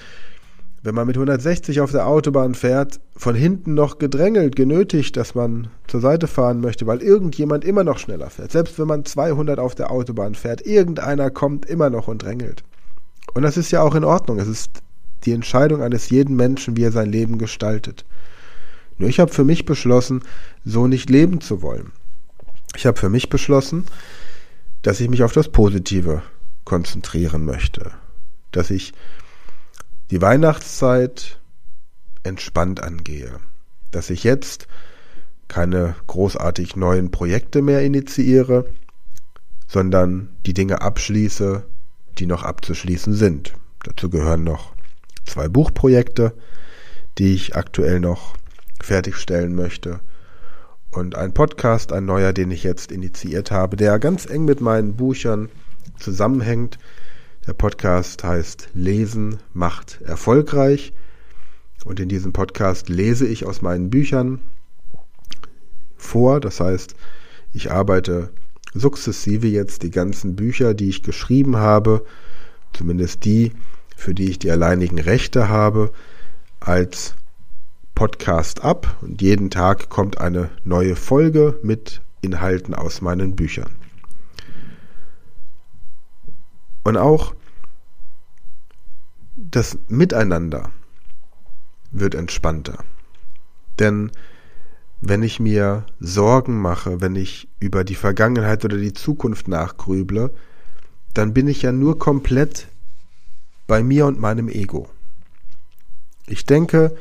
wenn 0.82 0.96
man 0.96 1.06
mit 1.06 1.18
160 1.18 1.82
auf 1.82 1.92
der 1.92 2.08
Autobahn 2.08 2.56
fährt, 2.56 3.00
von 3.16 3.36
hinten 3.36 3.76
noch 3.76 4.00
gedrängelt, 4.00 4.56
genötigt, 4.56 5.16
dass 5.18 5.36
man 5.36 5.68
zur 5.86 6.02
Seite 6.02 6.26
fahren 6.26 6.62
möchte, 6.62 6.88
weil 6.88 7.04
irgendjemand 7.04 7.64
immer 7.64 7.84
noch 7.84 8.00
schneller 8.00 8.32
fährt. 8.32 8.52
Selbst 8.52 8.80
wenn 8.80 8.88
man 8.88 9.06
200 9.06 9.60
auf 9.60 9.76
der 9.76 9.92
Autobahn 9.92 10.34
fährt, 10.34 10.66
irgendeiner 10.66 11.30
kommt 11.30 11.68
immer 11.68 11.92
noch 11.92 12.08
und 12.08 12.24
drängelt. 12.24 12.64
Und 13.36 13.44
das 13.44 13.56
ist 13.56 13.70
ja 13.70 13.84
auch 13.84 13.94
in 13.94 14.04
Ordnung. 14.04 14.40
Es 14.40 14.48
ist 14.48 14.72
die 15.26 15.34
Entscheidung 15.34 15.84
eines 15.84 16.10
jeden 16.10 16.36
Menschen, 16.36 16.76
wie 16.76 16.84
er 16.84 16.92
sein 16.92 17.12
Leben 17.12 17.38
gestaltet. 17.38 18.06
Nur 18.98 19.10
ich 19.10 19.20
habe 19.20 19.32
für 19.32 19.44
mich 19.44 19.66
beschlossen, 19.66 20.24
so 20.66 20.88
nicht 20.88 21.12
leben 21.12 21.40
zu 21.40 21.62
wollen. 21.62 21.92
Ich 22.76 22.88
habe 22.88 23.00
für 23.00 23.10
mich 23.10 23.30
beschlossen, 23.30 23.86
dass 24.82 25.00
ich 25.00 25.08
mich 25.08 25.22
auf 25.22 25.34
das 25.34 25.50
Positive 25.50 26.24
konzentrieren 26.66 27.46
möchte. 27.46 27.92
Dass 28.54 28.70
ich 28.70 28.94
die 30.10 30.22
Weihnachtszeit 30.22 31.40
entspannt 32.24 32.82
angehe. 32.82 33.40
Dass 33.92 34.10
ich 34.10 34.24
jetzt 34.24 34.68
keine 35.48 35.96
großartig 36.08 36.76
neuen 36.76 37.12
Projekte 37.12 37.62
mehr 37.62 37.84
initiiere, 37.84 38.66
sondern 39.68 40.30
die 40.46 40.54
Dinge 40.54 40.82
abschließe, 40.82 41.66
die 42.18 42.26
noch 42.26 42.44
abzuschließen 42.44 43.14
sind. 43.14 43.54
Dazu 43.84 44.10
gehören 44.10 44.44
noch 44.44 44.74
zwei 45.26 45.48
Buchprojekte, 45.48 46.34
die 47.18 47.34
ich 47.34 47.56
aktuell 47.56 48.00
noch 48.00 48.36
fertigstellen 48.82 49.56
möchte. 49.56 50.00
Und 50.92 51.16
ein 51.16 51.34
Podcast, 51.34 51.92
ein 51.92 52.06
neuer, 52.06 52.34
den 52.34 52.52
ich 52.52 52.64
jetzt 52.64 52.92
initiiert 52.92 53.52
habe, 53.52 53.78
der 53.78 53.98
ganz 54.00 54.26
eng 54.26 54.46
mit 54.46 54.62
meinen 54.62 54.96
Büchern 54.96 55.50
zusammenhängt. 55.98 56.78
Der 57.46 57.54
Podcast 57.54 58.24
heißt 58.24 58.70
Lesen 58.74 59.38
macht 59.54 60.00
erfolgreich. 60.02 60.94
Und 61.84 62.00
in 62.00 62.08
diesem 62.08 62.32
Podcast 62.32 62.88
lese 62.88 63.28
ich 63.28 63.46
aus 63.46 63.62
meinen 63.62 63.90
Büchern 63.90 64.40
vor. 65.98 66.40
Das 66.40 66.62
heißt, 66.62 66.96
ich 67.52 67.70
arbeite 67.70 68.30
sukzessive 68.74 69.48
jetzt 69.48 69.84
die 69.84 69.92
ganzen 69.92 70.38
Bücher, 70.38 70.74
die 70.74 70.88
ich 70.88 71.04
geschrieben 71.04 71.58
habe, 71.58 72.06
zumindest 72.72 73.26
die, 73.26 73.52
für 73.98 74.14
die 74.14 74.30
ich 74.30 74.40
die 74.40 74.50
alleinigen 74.50 75.00
Rechte 75.00 75.50
habe, 75.50 75.92
als 76.62 77.16
Podcast 77.94 78.64
ab 78.64 78.98
und 79.02 79.22
jeden 79.22 79.50
Tag 79.50 79.90
kommt 79.90 80.18
eine 80.18 80.50
neue 80.64 80.96
Folge 80.96 81.60
mit 81.62 82.02
Inhalten 82.22 82.74
aus 82.74 83.02
meinen 83.02 83.36
Büchern. 83.36 83.83
Und 86.84 86.98
auch 86.98 87.34
das 89.36 89.78
Miteinander 89.88 90.70
wird 91.92 92.16
entspannter. 92.16 92.84
Denn 93.80 94.12
wenn 95.02 95.24
ich 95.24 95.40
mir 95.40 95.86
Sorgen 96.00 96.62
mache, 96.62 97.02
wenn 97.02 97.16
ich 97.16 97.48
über 97.60 97.84
die 97.84 97.96
Vergangenheit 97.96 98.64
oder 98.64 98.78
die 98.78 98.94
Zukunft 98.94 99.48
nachgrüble, 99.48 100.32
dann 101.14 101.34
bin 101.34 101.48
ich 101.48 101.62
ja 101.62 101.72
nur 101.72 102.00
komplett 102.00 102.68
bei 103.68 103.84
mir 103.84 104.06
und 104.06 104.20
meinem 104.20 104.50
Ego. 104.50 104.90
Ich 106.26 106.46
denke, 106.46 106.96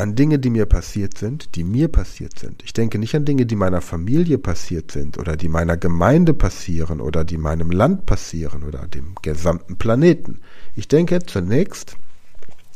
an 0.00 0.14
Dinge, 0.14 0.38
die 0.38 0.50
mir 0.50 0.66
passiert 0.66 1.16
sind, 1.16 1.54
die 1.54 1.64
mir 1.64 1.88
passiert 1.88 2.38
sind. 2.38 2.62
Ich 2.64 2.72
denke 2.72 2.98
nicht 2.98 3.14
an 3.14 3.24
Dinge, 3.24 3.46
die 3.46 3.56
meiner 3.56 3.80
Familie 3.80 4.38
passiert 4.38 4.90
sind 4.90 5.18
oder 5.18 5.36
die 5.36 5.48
meiner 5.48 5.76
Gemeinde 5.76 6.34
passieren 6.34 7.00
oder 7.00 7.24
die 7.24 7.38
meinem 7.38 7.70
Land 7.70 8.06
passieren 8.06 8.64
oder 8.64 8.86
dem 8.88 9.14
gesamten 9.22 9.76
Planeten. 9.76 10.40
Ich 10.74 10.88
denke 10.88 11.20
zunächst 11.20 11.96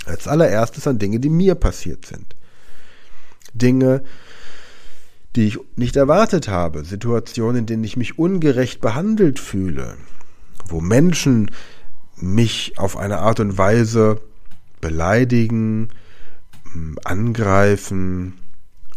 als 0.06 0.28
allererstes 0.28 0.86
an 0.86 0.98
Dinge, 0.98 1.18
die 1.18 1.30
mir 1.30 1.54
passiert 1.54 2.06
sind. 2.06 2.36
Dinge, 3.54 4.04
die 5.34 5.48
ich 5.48 5.58
nicht 5.76 5.96
erwartet 5.96 6.48
habe, 6.48 6.84
Situationen, 6.84 7.60
in 7.60 7.66
denen 7.66 7.84
ich 7.84 7.96
mich 7.96 8.18
ungerecht 8.18 8.80
behandelt 8.80 9.38
fühle, 9.38 9.96
wo 10.68 10.80
Menschen 10.80 11.50
mich 12.16 12.74
auf 12.76 12.96
eine 12.96 13.18
Art 13.18 13.40
und 13.40 13.58
Weise 13.58 14.20
beleidigen, 14.80 15.88
angreifen, 17.04 18.34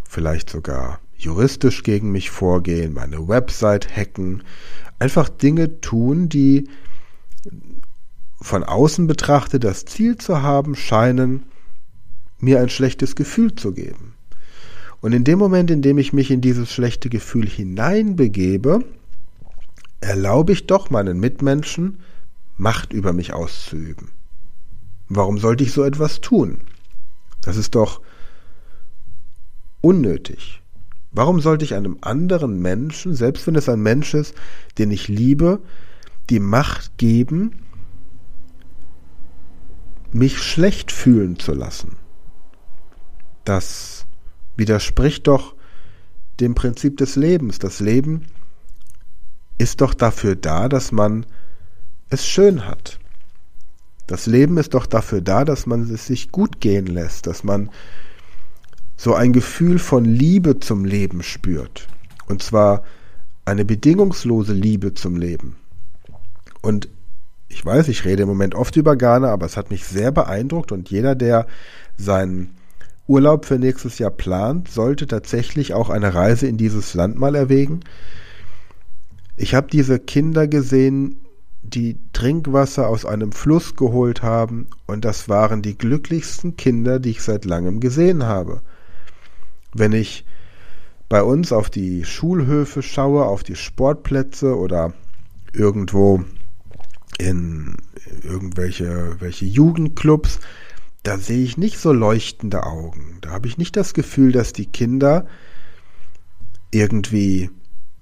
vielleicht 0.08 0.50
sogar 0.50 1.00
juristisch 1.16 1.82
gegen 1.82 2.12
mich 2.12 2.30
vorgehen, 2.30 2.94
meine 2.94 3.28
Website 3.28 3.94
hacken, 3.94 4.42
einfach 4.98 5.28
Dinge 5.28 5.80
tun, 5.80 6.28
die 6.28 6.68
von 8.40 8.62
außen 8.62 9.06
betrachtet 9.06 9.64
das 9.64 9.84
Ziel 9.84 10.16
zu 10.16 10.42
haben 10.42 10.76
scheinen, 10.76 11.44
mir 12.38 12.60
ein 12.60 12.68
schlechtes 12.68 13.16
Gefühl 13.16 13.54
zu 13.54 13.72
geben. 13.72 14.14
Und 15.00 15.12
in 15.12 15.24
dem 15.24 15.38
Moment, 15.38 15.70
in 15.70 15.82
dem 15.82 15.98
ich 15.98 16.12
mich 16.12 16.30
in 16.30 16.40
dieses 16.40 16.72
schlechte 16.72 17.08
Gefühl 17.08 17.48
hineinbegebe, 17.48 18.84
erlaube 20.00 20.52
ich 20.52 20.66
doch 20.66 20.90
meinen 20.90 21.18
Mitmenschen, 21.18 21.98
Macht 22.60 22.92
über 22.92 23.12
mich 23.12 23.32
auszuüben. 23.32 24.08
Warum 25.08 25.38
sollte 25.38 25.62
ich 25.62 25.70
so 25.70 25.84
etwas 25.84 26.20
tun? 26.20 26.58
Das 27.48 27.56
ist 27.56 27.76
doch 27.76 28.02
unnötig. 29.80 30.62
Warum 31.12 31.40
sollte 31.40 31.64
ich 31.64 31.72
einem 31.72 31.96
anderen 32.02 32.60
Menschen, 32.60 33.14
selbst 33.14 33.46
wenn 33.46 33.54
es 33.54 33.70
ein 33.70 33.80
Mensch 33.80 34.12
ist, 34.12 34.34
den 34.76 34.90
ich 34.90 35.08
liebe, 35.08 35.62
die 36.28 36.40
Macht 36.40 36.98
geben, 36.98 37.62
mich 40.12 40.42
schlecht 40.42 40.92
fühlen 40.92 41.38
zu 41.38 41.54
lassen? 41.54 41.96
Das 43.46 44.04
widerspricht 44.58 45.26
doch 45.26 45.54
dem 46.40 46.54
Prinzip 46.54 46.98
des 46.98 47.16
Lebens. 47.16 47.58
Das 47.58 47.80
Leben 47.80 48.26
ist 49.56 49.80
doch 49.80 49.94
dafür 49.94 50.36
da, 50.36 50.68
dass 50.68 50.92
man 50.92 51.24
es 52.10 52.26
schön 52.26 52.66
hat. 52.66 52.98
Das 54.08 54.26
Leben 54.26 54.56
ist 54.56 54.72
doch 54.74 54.86
dafür 54.86 55.20
da, 55.20 55.44
dass 55.44 55.66
man 55.66 55.82
es 55.82 56.06
sich 56.06 56.32
gut 56.32 56.60
gehen 56.60 56.86
lässt, 56.86 57.26
dass 57.26 57.44
man 57.44 57.70
so 58.96 59.14
ein 59.14 59.32
Gefühl 59.32 59.78
von 59.78 60.04
Liebe 60.04 60.58
zum 60.58 60.84
Leben 60.84 61.22
spürt. 61.22 61.86
Und 62.26 62.42
zwar 62.42 62.82
eine 63.44 63.64
bedingungslose 63.64 64.54
Liebe 64.54 64.94
zum 64.94 65.16
Leben. 65.16 65.56
Und 66.62 66.88
ich 67.48 67.64
weiß, 67.64 67.88
ich 67.88 68.04
rede 68.06 68.22
im 68.22 68.28
Moment 68.28 68.54
oft 68.54 68.76
über 68.76 68.96
Ghana, 68.96 69.30
aber 69.30 69.44
es 69.44 69.58
hat 69.58 69.70
mich 69.70 69.84
sehr 69.84 70.10
beeindruckt 70.10 70.72
und 70.72 70.90
jeder, 70.90 71.14
der 71.14 71.46
seinen 71.98 72.56
Urlaub 73.06 73.44
für 73.44 73.58
nächstes 73.58 73.98
Jahr 73.98 74.10
plant, 74.10 74.68
sollte 74.68 75.06
tatsächlich 75.06 75.74
auch 75.74 75.90
eine 75.90 76.14
Reise 76.14 76.46
in 76.46 76.56
dieses 76.56 76.94
Land 76.94 77.18
mal 77.18 77.34
erwägen. 77.34 77.80
Ich 79.36 79.54
habe 79.54 79.68
diese 79.70 79.98
Kinder 79.98 80.48
gesehen, 80.48 81.20
die 81.62 81.98
Trinkwasser 82.18 82.88
aus 82.88 83.04
einem 83.04 83.30
Fluss 83.30 83.76
geholt 83.76 84.24
haben, 84.24 84.66
und 84.88 85.04
das 85.04 85.28
waren 85.28 85.62
die 85.62 85.78
glücklichsten 85.78 86.56
Kinder, 86.56 86.98
die 86.98 87.10
ich 87.10 87.22
seit 87.22 87.44
langem 87.44 87.78
gesehen 87.78 88.24
habe. 88.24 88.60
Wenn 89.72 89.92
ich 89.92 90.24
bei 91.08 91.22
uns 91.22 91.52
auf 91.52 91.70
die 91.70 92.04
Schulhöfe 92.04 92.82
schaue, 92.82 93.24
auf 93.24 93.44
die 93.44 93.54
Sportplätze 93.54 94.58
oder 94.58 94.94
irgendwo 95.52 96.24
in 97.20 97.76
welche, 98.56 99.14
welche 99.20 99.44
Jugendclubs, 99.44 100.40
da 101.04 101.18
sehe 101.18 101.44
ich 101.44 101.56
nicht 101.56 101.78
so 101.78 101.92
leuchtende 101.92 102.64
Augen. 102.64 103.18
Da 103.20 103.30
habe 103.30 103.46
ich 103.46 103.58
nicht 103.58 103.76
das 103.76 103.94
Gefühl, 103.94 104.32
dass 104.32 104.52
die 104.52 104.66
Kinder 104.66 105.28
irgendwie 106.72 107.50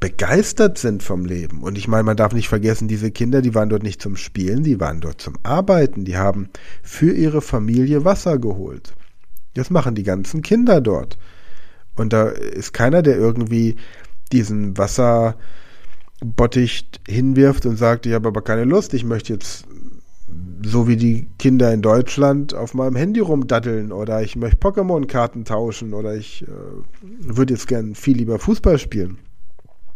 begeistert 0.00 0.78
sind 0.78 1.02
vom 1.02 1.24
Leben. 1.24 1.62
Und 1.62 1.78
ich 1.78 1.88
meine, 1.88 2.02
man 2.04 2.16
darf 2.16 2.32
nicht 2.34 2.48
vergessen, 2.48 2.88
diese 2.88 3.10
Kinder, 3.10 3.40
die 3.42 3.54
waren 3.54 3.68
dort 3.68 3.82
nicht 3.82 4.02
zum 4.02 4.16
Spielen, 4.16 4.62
die 4.62 4.78
waren 4.78 5.00
dort 5.00 5.20
zum 5.20 5.34
Arbeiten, 5.42 6.04
die 6.04 6.16
haben 6.16 6.50
für 6.82 7.12
ihre 7.12 7.40
Familie 7.40 8.04
Wasser 8.04 8.38
geholt. 8.38 8.94
Das 9.54 9.70
machen 9.70 9.94
die 9.94 10.02
ganzen 10.02 10.42
Kinder 10.42 10.80
dort. 10.82 11.16
Und 11.94 12.12
da 12.12 12.28
ist 12.28 12.74
keiner, 12.74 13.00
der 13.02 13.16
irgendwie 13.16 13.76
diesen 14.32 14.76
Wasserbottich 14.76 15.38
hinwirft 17.08 17.64
und 17.64 17.76
sagt, 17.76 18.04
ich 18.06 18.12
habe 18.12 18.28
aber 18.28 18.42
keine 18.42 18.64
Lust, 18.64 18.92
ich 18.92 19.04
möchte 19.04 19.32
jetzt 19.32 19.64
so 20.62 20.88
wie 20.88 20.96
die 20.96 21.28
Kinder 21.38 21.72
in 21.72 21.80
Deutschland 21.82 22.52
auf 22.54 22.74
meinem 22.74 22.96
Handy 22.96 23.20
rumdatteln 23.20 23.92
oder 23.92 24.22
ich 24.22 24.36
möchte 24.36 24.58
Pokémon-Karten 24.58 25.44
tauschen 25.44 25.94
oder 25.94 26.16
ich 26.16 26.42
äh, 26.42 26.46
würde 27.20 27.54
jetzt 27.54 27.68
gern 27.68 27.94
viel 27.94 28.16
lieber 28.16 28.38
Fußball 28.38 28.78
spielen. 28.78 29.18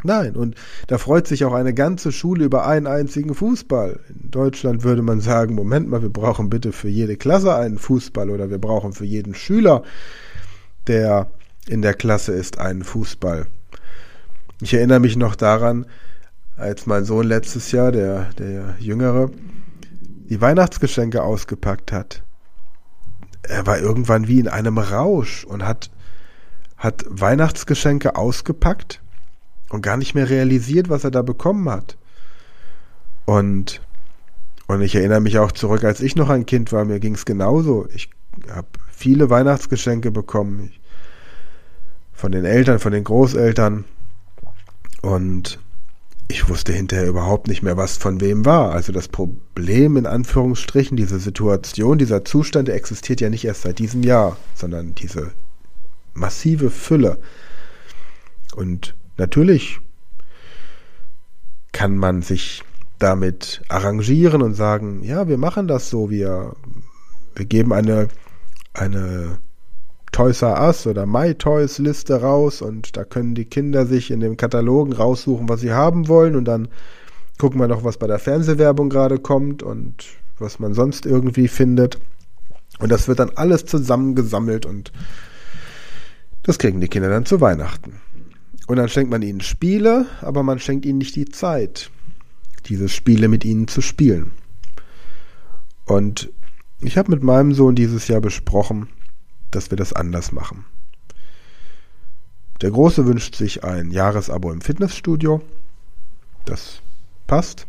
Nein, 0.02 0.34
und 0.34 0.54
da 0.86 0.98
freut 0.98 1.26
sich 1.26 1.44
auch 1.44 1.52
eine 1.52 1.74
ganze 1.74 2.12
Schule 2.12 2.44
über 2.44 2.66
einen 2.66 2.86
einzigen 2.86 3.34
Fußball. 3.34 4.00
In 4.08 4.30
Deutschland 4.30 4.82
würde 4.82 5.02
man 5.02 5.20
sagen, 5.20 5.54
Moment 5.54 5.88
mal, 5.88 6.02
wir 6.02 6.08
brauchen 6.08 6.50
bitte 6.50 6.72
für 6.72 6.88
jede 6.88 7.16
Klasse 7.16 7.54
einen 7.54 7.78
Fußball 7.78 8.30
oder 8.30 8.50
wir 8.50 8.58
brauchen 8.58 8.92
für 8.92 9.04
jeden 9.04 9.34
Schüler, 9.34 9.82
der 10.86 11.30
in 11.66 11.82
der 11.82 11.94
Klasse 11.94 12.32
ist, 12.32 12.58
einen 12.58 12.84
Fußball. 12.84 13.46
Ich 14.60 14.74
erinnere 14.74 15.00
mich 15.00 15.16
noch 15.16 15.36
daran, 15.36 15.86
als 16.56 16.86
mein 16.86 17.04
Sohn 17.04 17.26
letztes 17.26 17.72
Jahr, 17.72 17.92
der, 17.92 18.30
der 18.38 18.76
Jüngere, 18.78 19.30
die 20.28 20.40
Weihnachtsgeschenke 20.40 21.22
ausgepackt 21.22 21.92
hat. 21.92 22.22
Er 23.42 23.66
war 23.66 23.78
irgendwann 23.78 24.28
wie 24.28 24.38
in 24.38 24.48
einem 24.48 24.78
Rausch 24.78 25.44
und 25.44 25.66
hat, 25.66 25.90
hat 26.76 27.04
Weihnachtsgeschenke 27.08 28.16
ausgepackt 28.16 29.00
und 29.70 29.82
gar 29.82 29.96
nicht 29.96 30.14
mehr 30.14 30.28
realisiert, 30.28 30.90
was 30.90 31.04
er 31.04 31.10
da 31.10 31.22
bekommen 31.22 31.68
hat. 31.70 31.96
Und, 33.24 33.80
und 34.66 34.82
ich 34.82 34.94
erinnere 34.94 35.20
mich 35.20 35.38
auch 35.38 35.52
zurück, 35.52 35.84
als 35.84 36.00
ich 36.00 36.16
noch 36.16 36.28
ein 36.28 36.44
Kind 36.44 36.72
war, 36.72 36.84
mir 36.84 37.00
ging 37.00 37.14
es 37.14 37.24
genauso. 37.24 37.88
Ich 37.94 38.10
habe 38.50 38.68
viele 38.90 39.30
Weihnachtsgeschenke 39.30 40.10
bekommen. 40.10 40.70
Ich, 40.70 40.80
von 42.12 42.32
den 42.32 42.44
Eltern, 42.44 42.78
von 42.78 42.92
den 42.92 43.04
Großeltern. 43.04 43.84
Und 45.00 45.58
ich 46.28 46.48
wusste 46.48 46.72
hinterher 46.72 47.08
überhaupt 47.08 47.48
nicht 47.48 47.62
mehr, 47.62 47.76
was 47.76 47.96
von 47.96 48.20
wem 48.20 48.44
war. 48.44 48.72
Also 48.72 48.92
das 48.92 49.08
Problem 49.08 49.96
in 49.96 50.06
Anführungsstrichen, 50.06 50.96
diese 50.96 51.18
Situation, 51.18 51.98
dieser 51.98 52.24
Zustand, 52.24 52.68
der 52.68 52.76
existiert 52.76 53.20
ja 53.20 53.30
nicht 53.30 53.44
erst 53.44 53.62
seit 53.62 53.78
diesem 53.78 54.02
Jahr, 54.02 54.36
sondern 54.54 54.94
diese 54.94 55.32
massive 56.14 56.70
Fülle. 56.70 57.18
Und 58.54 58.94
natürlich 59.16 59.80
kann 61.72 61.96
man 61.96 62.22
sich 62.22 62.62
damit 62.98 63.62
arrangieren 63.68 64.42
und 64.42 64.54
sagen, 64.54 65.02
ja, 65.02 65.28
wir 65.28 65.38
machen 65.38 65.68
das 65.68 65.88
so, 65.88 66.10
wir, 66.10 66.54
wir 67.34 67.46
geben 67.46 67.72
eine, 67.72 68.08
eine 68.74 69.38
Toys 70.12 70.42
R 70.42 70.60
Us 70.60 70.86
oder 70.86 71.06
My 71.06 71.34
Toys 71.34 71.78
Liste 71.78 72.20
raus 72.20 72.62
und 72.62 72.96
da 72.96 73.04
können 73.04 73.34
die 73.34 73.44
Kinder 73.44 73.86
sich 73.86 74.10
in 74.10 74.20
dem 74.20 74.36
Katalogen 74.36 74.92
raussuchen, 74.92 75.48
was 75.48 75.60
sie 75.60 75.72
haben 75.72 76.08
wollen 76.08 76.36
und 76.36 76.44
dann 76.44 76.68
gucken 77.38 77.60
wir 77.60 77.68
noch, 77.68 77.84
was 77.84 77.96
bei 77.96 78.06
der 78.06 78.18
Fernsehwerbung 78.18 78.90
gerade 78.90 79.18
kommt 79.18 79.62
und 79.62 80.04
was 80.38 80.58
man 80.58 80.74
sonst 80.74 81.06
irgendwie 81.06 81.48
findet. 81.48 81.98
Und 82.80 82.90
das 82.90 83.08
wird 83.08 83.18
dann 83.18 83.30
alles 83.34 83.64
zusammengesammelt 83.64 84.66
und 84.66 84.92
das 86.42 86.58
kriegen 86.58 86.80
die 86.80 86.88
Kinder 86.88 87.08
dann 87.08 87.26
zu 87.26 87.40
Weihnachten. 87.40 88.00
Und 88.70 88.76
dann 88.76 88.88
schenkt 88.88 89.10
man 89.10 89.20
ihnen 89.22 89.40
Spiele, 89.40 90.06
aber 90.20 90.44
man 90.44 90.60
schenkt 90.60 90.86
ihnen 90.86 90.98
nicht 90.98 91.16
die 91.16 91.24
Zeit, 91.24 91.90
diese 92.66 92.88
Spiele 92.88 93.26
mit 93.26 93.44
ihnen 93.44 93.66
zu 93.66 93.80
spielen. 93.80 94.30
Und 95.86 96.30
ich 96.80 96.96
habe 96.96 97.10
mit 97.10 97.24
meinem 97.24 97.52
Sohn 97.52 97.74
dieses 97.74 98.06
Jahr 98.06 98.20
besprochen, 98.20 98.88
dass 99.50 99.72
wir 99.72 99.76
das 99.76 99.92
anders 99.92 100.30
machen. 100.30 100.66
Der 102.60 102.70
Große 102.70 103.06
wünscht 103.06 103.34
sich 103.34 103.64
ein 103.64 103.90
Jahresabo 103.90 104.52
im 104.52 104.60
Fitnessstudio. 104.60 105.42
Das 106.44 106.80
passt. 107.26 107.66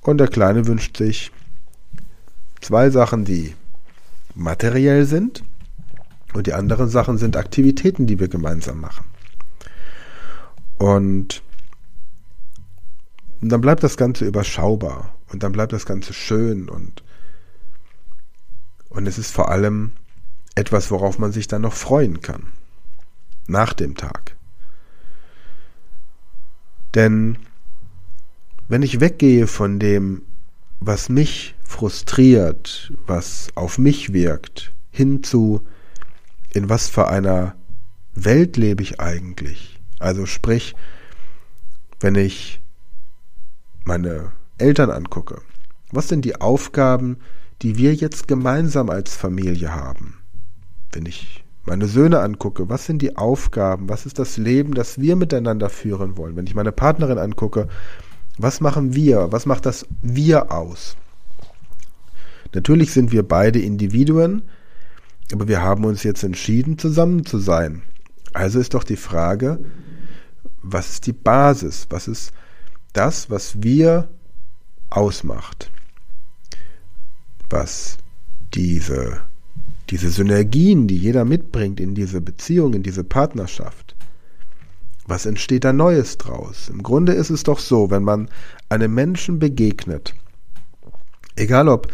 Und 0.00 0.18
der 0.18 0.26
Kleine 0.26 0.66
wünscht 0.66 0.96
sich 0.96 1.30
zwei 2.60 2.90
Sachen, 2.90 3.24
die 3.24 3.54
materiell 4.34 5.06
sind. 5.06 5.44
Und 6.34 6.48
die 6.48 6.54
anderen 6.54 6.88
Sachen 6.88 7.18
sind 7.18 7.36
Aktivitäten, 7.36 8.08
die 8.08 8.18
wir 8.18 8.26
gemeinsam 8.26 8.80
machen. 8.80 9.04
Und 10.78 11.42
dann 13.40 13.60
bleibt 13.60 13.82
das 13.82 13.96
Ganze 13.96 14.26
überschaubar. 14.26 15.14
Und 15.32 15.42
dann 15.42 15.52
bleibt 15.52 15.72
das 15.72 15.86
Ganze 15.86 16.12
schön. 16.12 16.68
Und, 16.68 17.02
und 18.88 19.06
es 19.06 19.18
ist 19.18 19.32
vor 19.32 19.50
allem 19.50 19.92
etwas, 20.54 20.90
worauf 20.90 21.18
man 21.18 21.32
sich 21.32 21.48
dann 21.48 21.62
noch 21.62 21.74
freuen 21.74 22.20
kann. 22.20 22.52
Nach 23.46 23.72
dem 23.72 23.94
Tag. 23.96 24.36
Denn 26.94 27.38
wenn 28.68 28.82
ich 28.82 29.00
weggehe 29.00 29.46
von 29.46 29.78
dem, 29.78 30.22
was 30.80 31.08
mich 31.08 31.54
frustriert, 31.62 32.92
was 33.06 33.48
auf 33.54 33.78
mich 33.78 34.12
wirkt, 34.12 34.72
hin 34.90 35.22
zu, 35.22 35.62
in 36.52 36.68
was 36.68 36.88
für 36.88 37.08
einer 37.08 37.54
Welt 38.14 38.56
lebe 38.56 38.82
ich 38.82 38.98
eigentlich? 38.98 39.75
Also 39.98 40.26
sprich, 40.26 40.74
wenn 42.00 42.14
ich 42.14 42.60
meine 43.84 44.32
Eltern 44.58 44.90
angucke, 44.90 45.40
was 45.90 46.08
sind 46.08 46.24
die 46.24 46.40
Aufgaben, 46.40 47.18
die 47.62 47.78
wir 47.78 47.94
jetzt 47.94 48.28
gemeinsam 48.28 48.90
als 48.90 49.16
Familie 49.16 49.74
haben? 49.74 50.18
wenn 50.96 51.06
ich 51.06 51.44
meine 51.66 51.86
Söhne 51.86 52.20
angucke, 52.20 52.68
was 52.68 52.86
sind 52.86 53.02
die 53.02 53.16
Aufgaben, 53.16 53.88
was 53.88 54.06
ist 54.06 54.18
das 54.18 54.38
Leben, 54.38 54.74
das 54.74 54.98
wir 54.98 55.14
miteinander 55.14 55.68
führen 55.68 56.16
wollen? 56.16 56.36
Wenn 56.36 56.46
ich 56.46 56.54
meine 56.54 56.72
Partnerin 56.72 57.18
angucke, 57.18 57.68
was 58.38 58.60
machen 58.60 58.94
wir, 58.94 59.30
was 59.30 59.46
macht 59.46 59.66
das 59.66 59.86
wir 60.00 60.52
aus? 60.52 60.96
Natürlich 62.54 62.92
sind 62.92 63.12
wir 63.12 63.22
beide 63.24 63.60
Individuen, 63.60 64.42
aber 65.32 65.48
wir 65.48 65.60
haben 65.60 65.84
uns 65.84 66.02
jetzt 66.02 66.22
entschieden, 66.22 66.78
zusammen 66.78 67.26
zu 67.26 67.38
sein. 67.38 67.82
Also 68.32 68.58
ist 68.58 68.74
doch 68.74 68.84
die 68.84 68.96
Frage, 68.96 69.58
was 70.72 70.90
ist 70.90 71.06
die 71.06 71.12
Basis, 71.12 71.86
was 71.90 72.08
ist 72.08 72.32
das, 72.92 73.30
was 73.30 73.62
wir 73.62 74.08
ausmacht, 74.90 75.70
was 77.48 77.98
diese 78.54 79.22
diese 79.90 80.10
Synergien, 80.10 80.88
die 80.88 80.96
jeder 80.96 81.24
mitbringt 81.24 81.80
in 81.80 81.94
diese 81.94 82.20
Beziehung, 82.20 82.74
in 82.74 82.82
diese 82.82 83.04
Partnerschaft. 83.04 83.94
Was 85.06 85.26
entsteht 85.26 85.64
da 85.64 85.72
Neues 85.72 86.18
draus? 86.18 86.68
Im 86.68 86.82
Grunde 86.82 87.12
ist 87.12 87.30
es 87.30 87.44
doch 87.44 87.60
so, 87.60 87.90
wenn 87.90 88.02
man 88.02 88.28
einem 88.68 88.92
Menschen 88.94 89.38
begegnet, 89.38 90.14
egal 91.36 91.68
ob 91.68 91.92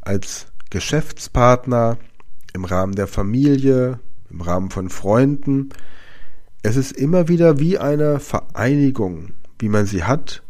als 0.00 0.46
Geschäftspartner, 0.70 1.98
im 2.54 2.64
Rahmen 2.64 2.94
der 2.94 3.06
Familie, 3.06 4.00
im 4.30 4.40
Rahmen 4.40 4.70
von 4.70 4.88
Freunden, 4.88 5.68
es 6.62 6.76
ist 6.76 6.92
immer 6.92 7.28
wieder 7.28 7.58
wie 7.58 7.78
eine 7.78 8.20
Vereinigung, 8.20 9.32
wie 9.58 9.68
man 9.68 9.86
sie 9.86 10.04
hat, 10.04 10.42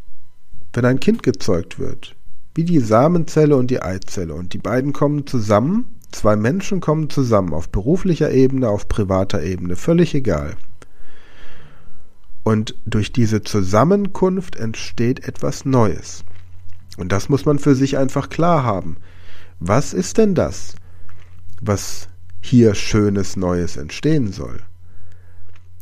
wenn 0.72 0.84
ein 0.84 1.00
Kind 1.00 1.22
gezeugt 1.22 1.78
wird. 1.78 2.14
Wie 2.54 2.64
die 2.64 2.80
Samenzelle 2.80 3.56
und 3.56 3.70
die 3.70 3.82
Eizelle. 3.82 4.34
Und 4.34 4.52
die 4.52 4.58
beiden 4.58 4.92
kommen 4.92 5.26
zusammen 5.26 5.98
Zwei 6.10 6.36
Menschen 6.36 6.80
kommen 6.80 7.10
zusammen 7.10 7.52
auf 7.52 7.68
beruflicher 7.68 8.30
Ebene, 8.30 8.68
auf 8.68 8.88
privater 8.88 9.42
Ebene, 9.42 9.76
völlig 9.76 10.14
egal. 10.14 10.56
Und 12.44 12.74
durch 12.86 13.12
diese 13.12 13.42
Zusammenkunft 13.42 14.56
entsteht 14.56 15.28
etwas 15.28 15.66
Neues. 15.66 16.24
Und 16.96 17.12
das 17.12 17.28
muss 17.28 17.44
man 17.44 17.58
für 17.58 17.74
sich 17.74 17.98
einfach 17.98 18.30
klar 18.30 18.64
haben. 18.64 18.96
Was 19.60 19.92
ist 19.92 20.16
denn 20.16 20.34
das, 20.34 20.76
was 21.60 22.08
hier 22.40 22.74
Schönes 22.74 23.36
Neues 23.36 23.76
entstehen 23.76 24.32
soll? 24.32 24.62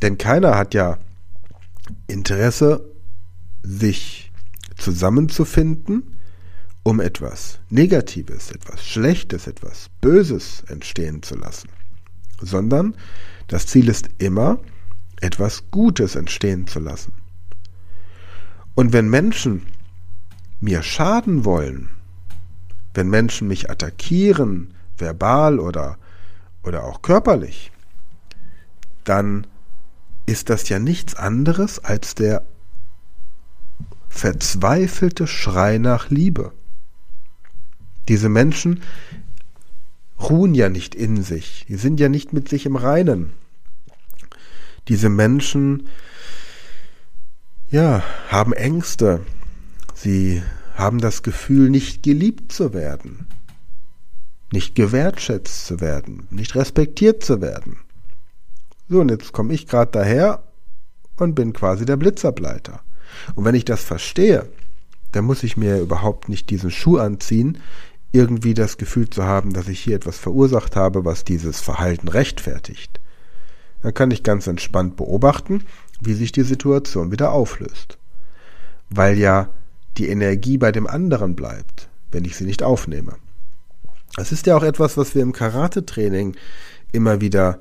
Denn 0.02 0.18
keiner 0.18 0.56
hat 0.56 0.74
ja 0.74 0.98
Interesse, 2.06 2.84
sich 3.62 4.30
zusammenzufinden 4.76 6.16
um 6.86 7.00
etwas 7.00 7.58
Negatives, 7.68 8.52
etwas 8.52 8.86
Schlechtes, 8.86 9.48
etwas 9.48 9.90
Böses 10.00 10.62
entstehen 10.68 11.20
zu 11.20 11.34
lassen, 11.34 11.68
sondern 12.40 12.94
das 13.48 13.66
Ziel 13.66 13.88
ist 13.88 14.08
immer, 14.18 14.60
etwas 15.20 15.64
Gutes 15.72 16.14
entstehen 16.14 16.68
zu 16.68 16.78
lassen. 16.78 17.12
Und 18.76 18.92
wenn 18.92 19.08
Menschen 19.08 19.62
mir 20.60 20.84
schaden 20.84 21.44
wollen, 21.44 21.90
wenn 22.94 23.08
Menschen 23.08 23.48
mich 23.48 23.68
attackieren, 23.68 24.72
verbal 24.96 25.58
oder, 25.58 25.98
oder 26.62 26.84
auch 26.84 27.02
körperlich, 27.02 27.72
dann 29.02 29.48
ist 30.26 30.50
das 30.50 30.68
ja 30.68 30.78
nichts 30.78 31.14
anderes 31.14 31.78
als 31.78 32.14
der 32.14 32.44
verzweifelte 34.08 35.26
Schrei 35.26 35.78
nach 35.78 36.10
Liebe. 36.10 36.52
Diese 38.08 38.28
Menschen 38.28 38.82
ruhen 40.20 40.54
ja 40.54 40.68
nicht 40.68 40.94
in 40.94 41.22
sich, 41.22 41.66
die 41.68 41.76
sind 41.76 42.00
ja 42.00 42.08
nicht 42.08 42.32
mit 42.32 42.48
sich 42.48 42.66
im 42.66 42.76
Reinen. 42.76 43.32
Diese 44.88 45.08
Menschen, 45.08 45.88
ja, 47.70 48.02
haben 48.28 48.52
Ängste, 48.52 49.20
sie 49.94 50.42
haben 50.74 51.00
das 51.00 51.22
Gefühl, 51.22 51.70
nicht 51.70 52.02
geliebt 52.02 52.52
zu 52.52 52.72
werden, 52.72 53.26
nicht 54.52 54.74
gewertschätzt 54.74 55.66
zu 55.66 55.80
werden, 55.80 56.28
nicht 56.30 56.54
respektiert 56.54 57.24
zu 57.24 57.40
werden. 57.40 57.78
So, 58.88 59.00
und 59.00 59.10
jetzt 59.10 59.32
komme 59.32 59.54
ich 59.54 59.66
gerade 59.66 59.90
daher 59.90 60.42
und 61.16 61.34
bin 61.34 61.52
quasi 61.52 61.84
der 61.84 61.96
Blitzableiter. 61.96 62.80
Und 63.34 63.44
wenn 63.44 63.54
ich 63.54 63.64
das 63.64 63.82
verstehe, 63.82 64.48
dann 65.12 65.24
muss 65.24 65.42
ich 65.42 65.56
mir 65.56 65.80
überhaupt 65.80 66.28
nicht 66.28 66.50
diesen 66.50 66.70
Schuh 66.70 66.98
anziehen, 66.98 67.58
irgendwie 68.12 68.54
das 68.54 68.78
Gefühl 68.78 69.10
zu 69.10 69.24
haben, 69.24 69.52
dass 69.52 69.68
ich 69.68 69.80
hier 69.80 69.96
etwas 69.96 70.18
verursacht 70.18 70.76
habe, 70.76 71.04
was 71.04 71.24
dieses 71.24 71.60
Verhalten 71.60 72.08
rechtfertigt. 72.08 73.00
Dann 73.82 73.94
kann 73.94 74.10
ich 74.10 74.22
ganz 74.22 74.46
entspannt 74.46 74.96
beobachten, 74.96 75.64
wie 76.00 76.14
sich 76.14 76.32
die 76.32 76.42
Situation 76.42 77.10
wieder 77.10 77.32
auflöst. 77.32 77.98
Weil 78.90 79.18
ja 79.18 79.48
die 79.96 80.08
Energie 80.08 80.58
bei 80.58 80.72
dem 80.72 80.86
anderen 80.86 81.34
bleibt, 81.34 81.88
wenn 82.10 82.24
ich 82.24 82.36
sie 82.36 82.44
nicht 82.44 82.62
aufnehme. 82.62 83.16
Das 84.16 84.32
ist 84.32 84.46
ja 84.46 84.56
auch 84.56 84.62
etwas, 84.62 84.96
was 84.96 85.14
wir 85.14 85.22
im 85.22 85.32
Karate-Training 85.32 86.36
immer 86.92 87.20
wieder 87.20 87.58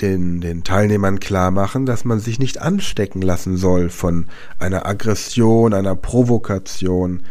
den, 0.00 0.40
den 0.40 0.64
Teilnehmern 0.64 1.20
klar 1.20 1.50
machen, 1.50 1.86
dass 1.86 2.04
man 2.04 2.20
sich 2.20 2.38
nicht 2.38 2.58
anstecken 2.58 3.22
lassen 3.22 3.56
soll 3.56 3.90
von 3.90 4.26
einer 4.58 4.86
Aggression, 4.86 5.74
einer 5.74 5.96
Provokation, 5.96 7.22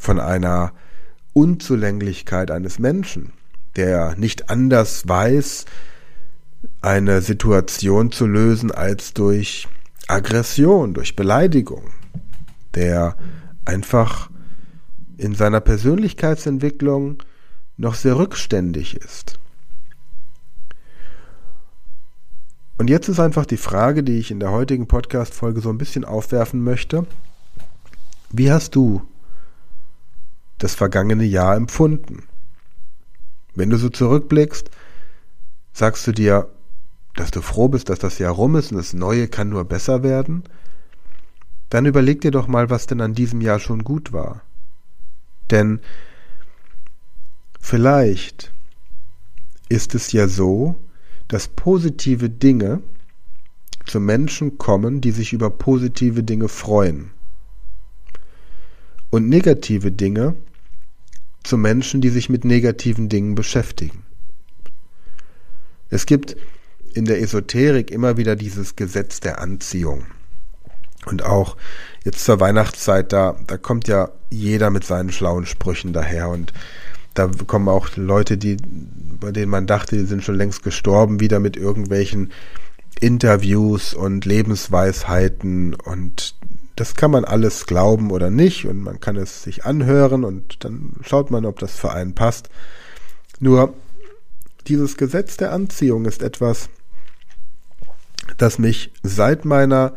von 0.00 0.20
einer 0.20 0.72
Unzulänglichkeit 1.32 2.50
eines 2.50 2.78
Menschen, 2.78 3.32
der 3.76 4.14
nicht 4.16 4.50
anders 4.50 5.06
weiß, 5.06 5.64
eine 6.80 7.20
Situation 7.20 8.12
zu 8.12 8.26
lösen 8.26 8.70
als 8.70 9.14
durch 9.14 9.68
Aggression, 10.06 10.94
durch 10.94 11.16
Beleidigung, 11.16 11.84
der 12.74 13.16
einfach 13.64 14.30
in 15.16 15.34
seiner 15.34 15.60
Persönlichkeitsentwicklung 15.60 17.22
noch 17.76 17.94
sehr 17.94 18.18
rückständig 18.18 18.96
ist. 18.96 19.38
Und 22.76 22.90
jetzt 22.90 23.08
ist 23.08 23.20
einfach 23.20 23.46
die 23.46 23.56
Frage, 23.56 24.02
die 24.02 24.18
ich 24.18 24.30
in 24.30 24.40
der 24.40 24.50
heutigen 24.50 24.88
Podcast-Folge 24.88 25.60
so 25.60 25.70
ein 25.70 25.78
bisschen 25.78 26.04
aufwerfen 26.04 26.62
möchte. 26.62 27.06
Wie 28.30 28.50
hast 28.50 28.74
du 28.74 29.02
das 30.58 30.74
vergangene 30.74 31.24
Jahr 31.24 31.54
empfunden? 31.54 32.24
Wenn 33.54 33.70
du 33.70 33.76
so 33.76 33.88
zurückblickst, 33.88 34.70
sagst 35.72 36.06
du 36.06 36.12
dir, 36.12 36.48
dass 37.14 37.30
du 37.30 37.42
froh 37.42 37.68
bist, 37.68 37.88
dass 37.90 38.00
das 38.00 38.18
Jahr 38.18 38.32
rum 38.32 38.56
ist 38.56 38.72
und 38.72 38.78
das 38.78 38.92
Neue 38.92 39.28
kann 39.28 39.50
nur 39.50 39.64
besser 39.64 40.02
werden? 40.02 40.42
Dann 41.70 41.86
überleg 41.86 42.20
dir 42.20 42.32
doch 42.32 42.48
mal, 42.48 42.70
was 42.70 42.86
denn 42.86 43.00
an 43.00 43.14
diesem 43.14 43.40
Jahr 43.40 43.60
schon 43.60 43.84
gut 43.84 44.12
war. 44.12 44.42
Denn 45.50 45.80
vielleicht 47.60 48.52
ist 49.68 49.94
es 49.94 50.10
ja 50.10 50.26
so, 50.26 50.74
dass 51.34 51.48
positive 51.48 52.30
Dinge 52.30 52.80
zu 53.86 53.98
Menschen 53.98 54.56
kommen, 54.56 55.00
die 55.00 55.10
sich 55.10 55.32
über 55.32 55.50
positive 55.50 56.22
Dinge 56.22 56.46
freuen. 56.46 57.10
Und 59.10 59.28
negative 59.28 59.90
Dinge 59.90 60.36
zu 61.42 61.58
Menschen, 61.58 62.00
die 62.00 62.10
sich 62.10 62.28
mit 62.28 62.44
negativen 62.44 63.08
Dingen 63.08 63.34
beschäftigen. 63.34 64.04
Es 65.90 66.06
gibt 66.06 66.36
in 66.92 67.04
der 67.04 67.20
Esoterik 67.20 67.90
immer 67.90 68.16
wieder 68.16 68.36
dieses 68.36 68.76
Gesetz 68.76 69.18
der 69.18 69.40
Anziehung. 69.40 70.06
Und 71.04 71.24
auch 71.24 71.56
jetzt 72.04 72.24
zur 72.24 72.38
Weihnachtszeit, 72.38 73.12
da, 73.12 73.36
da 73.48 73.56
kommt 73.56 73.88
ja 73.88 74.12
jeder 74.30 74.70
mit 74.70 74.84
seinen 74.84 75.10
schlauen 75.10 75.46
Sprüchen 75.46 75.92
daher 75.92 76.28
und 76.28 76.52
da 77.14 77.30
kommen 77.46 77.68
auch 77.68 77.96
Leute, 77.96 78.36
die, 78.36 78.56
bei 79.20 79.30
denen 79.30 79.50
man 79.50 79.66
dachte, 79.66 79.96
die 79.96 80.04
sind 80.04 80.24
schon 80.24 80.34
längst 80.34 80.62
gestorben, 80.62 81.20
wieder 81.20 81.38
mit 81.38 81.56
irgendwelchen 81.56 82.32
Interviews 83.00 83.94
und 83.94 84.24
Lebensweisheiten. 84.24 85.74
Und 85.74 86.34
das 86.74 86.96
kann 86.96 87.12
man 87.12 87.24
alles 87.24 87.66
glauben 87.66 88.10
oder 88.10 88.30
nicht. 88.30 88.66
Und 88.66 88.80
man 88.80 88.98
kann 89.00 89.16
es 89.16 89.44
sich 89.44 89.64
anhören 89.64 90.24
und 90.24 90.64
dann 90.64 90.94
schaut 91.02 91.30
man, 91.30 91.46
ob 91.46 91.60
das 91.60 91.76
für 91.76 91.92
einen 91.92 92.14
passt. 92.14 92.50
Nur 93.38 93.74
dieses 94.66 94.96
Gesetz 94.96 95.36
der 95.36 95.52
Anziehung 95.52 96.06
ist 96.06 96.22
etwas, 96.22 96.68
das 98.38 98.58
mich 98.58 98.92
seit 99.02 99.44
meiner 99.44 99.94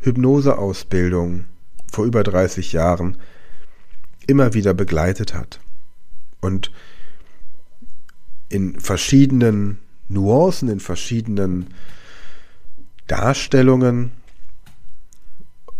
Hypnoseausbildung 0.00 1.46
vor 1.90 2.04
über 2.04 2.22
30 2.22 2.72
Jahren 2.72 3.16
immer 4.26 4.52
wieder 4.52 4.74
begleitet 4.74 5.32
hat 5.32 5.60
und 6.40 6.70
in 8.48 8.80
verschiedenen 8.80 9.78
Nuancen, 10.08 10.68
in 10.68 10.80
verschiedenen 10.80 11.66
Darstellungen. 13.06 14.12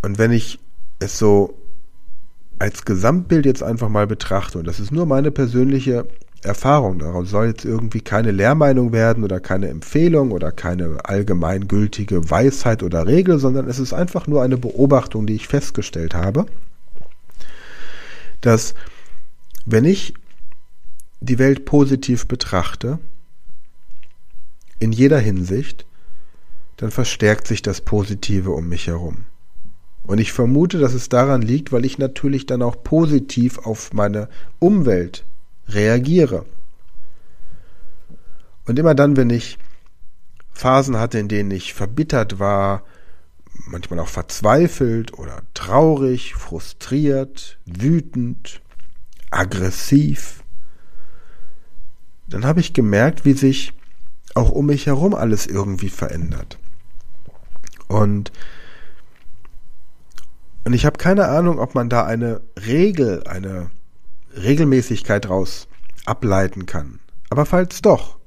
Und 0.02 0.18
wenn 0.18 0.32
ich 0.32 0.58
es 0.98 1.18
so 1.18 1.58
als 2.58 2.84
Gesamtbild 2.84 3.46
jetzt 3.46 3.62
einfach 3.62 3.88
mal 3.88 4.06
betrachte, 4.06 4.58
und 4.58 4.66
das 4.66 4.80
ist 4.80 4.90
nur 4.90 5.06
meine 5.06 5.30
persönliche 5.30 6.06
Erfahrung, 6.42 6.98
daraus 6.98 7.30
soll 7.30 7.46
jetzt 7.46 7.64
irgendwie 7.64 8.00
keine 8.00 8.30
Lehrmeinung 8.30 8.92
werden 8.92 9.24
oder 9.24 9.40
keine 9.40 9.68
Empfehlung 9.68 10.30
oder 10.30 10.52
keine 10.52 10.98
allgemeingültige 11.04 12.30
Weisheit 12.30 12.82
oder 12.82 13.06
Regel, 13.06 13.38
sondern 13.38 13.68
es 13.68 13.78
ist 13.78 13.92
einfach 13.92 14.26
nur 14.26 14.42
eine 14.42 14.56
Beobachtung, 14.56 15.26
die 15.26 15.34
ich 15.34 15.48
festgestellt 15.48 16.14
habe, 16.14 16.46
dass 18.40 18.74
wenn 19.66 19.84
ich 19.84 20.14
die 21.20 21.38
Welt 21.38 21.64
positiv 21.64 22.26
betrachte, 22.26 22.98
in 24.78 24.92
jeder 24.92 25.18
Hinsicht, 25.18 25.86
dann 26.76 26.90
verstärkt 26.90 27.46
sich 27.48 27.62
das 27.62 27.80
Positive 27.80 28.50
um 28.50 28.68
mich 28.68 28.86
herum. 28.86 29.26
Und 30.04 30.18
ich 30.18 30.32
vermute, 30.32 30.78
dass 30.78 30.94
es 30.94 31.08
daran 31.08 31.42
liegt, 31.42 31.72
weil 31.72 31.84
ich 31.84 31.98
natürlich 31.98 32.46
dann 32.46 32.62
auch 32.62 32.82
positiv 32.82 33.58
auf 33.58 33.92
meine 33.92 34.28
Umwelt 34.58 35.24
reagiere. 35.68 36.46
Und 38.66 38.78
immer 38.78 38.94
dann, 38.94 39.16
wenn 39.16 39.30
ich 39.30 39.58
Phasen 40.50 40.96
hatte, 40.96 41.18
in 41.18 41.28
denen 41.28 41.50
ich 41.50 41.74
verbittert 41.74 42.38
war, 42.38 42.84
manchmal 43.66 43.98
auch 43.98 44.08
verzweifelt 44.08 45.18
oder 45.18 45.42
traurig, 45.54 46.34
frustriert, 46.34 47.58
wütend, 47.66 48.60
aggressiv, 49.30 50.42
dann 52.28 52.44
habe 52.44 52.60
ich 52.60 52.72
gemerkt, 52.72 53.24
wie 53.24 53.32
sich 53.32 53.72
auch 54.34 54.50
um 54.50 54.66
mich 54.66 54.86
herum 54.86 55.14
alles 55.14 55.46
irgendwie 55.46 55.88
verändert. 55.88 56.58
Und, 57.88 58.32
und 60.64 60.72
ich 60.74 60.84
habe 60.84 60.98
keine 60.98 61.28
Ahnung, 61.28 61.58
ob 61.58 61.74
man 61.74 61.88
da 61.88 62.04
eine 62.04 62.42
Regel, 62.66 63.24
eine 63.24 63.70
Regelmäßigkeit 64.36 65.24
daraus 65.24 65.68
ableiten 66.04 66.66
kann. 66.66 67.00
Aber 67.30 67.46
falls 67.46 67.82
doch, 67.82 68.18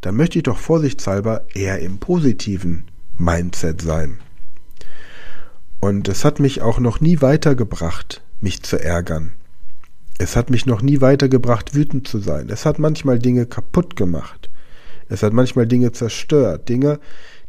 dann 0.00 0.16
möchte 0.16 0.38
ich 0.38 0.44
doch 0.44 0.58
vorsichtshalber 0.58 1.46
eher 1.54 1.78
im 1.78 1.98
positiven 1.98 2.86
Mindset 3.16 3.80
sein. 3.80 4.18
Und 5.80 6.08
es 6.08 6.24
hat 6.24 6.40
mich 6.40 6.62
auch 6.62 6.78
noch 6.78 7.00
nie 7.00 7.20
weitergebracht, 7.20 8.22
mich 8.40 8.62
zu 8.62 8.82
ärgern. 8.82 9.32
Es 10.18 10.36
hat 10.36 10.50
mich 10.50 10.66
noch 10.66 10.80
nie 10.80 11.00
weitergebracht, 11.00 11.74
wütend 11.74 12.06
zu 12.06 12.18
sein. 12.18 12.48
Es 12.48 12.66
hat 12.66 12.78
manchmal 12.78 13.18
Dinge 13.18 13.46
kaputt 13.46 13.96
gemacht. 13.96 14.48
Es 15.08 15.22
hat 15.22 15.32
manchmal 15.32 15.66
Dinge 15.66 15.92
zerstört. 15.92 16.68
Dinge, 16.68 17.00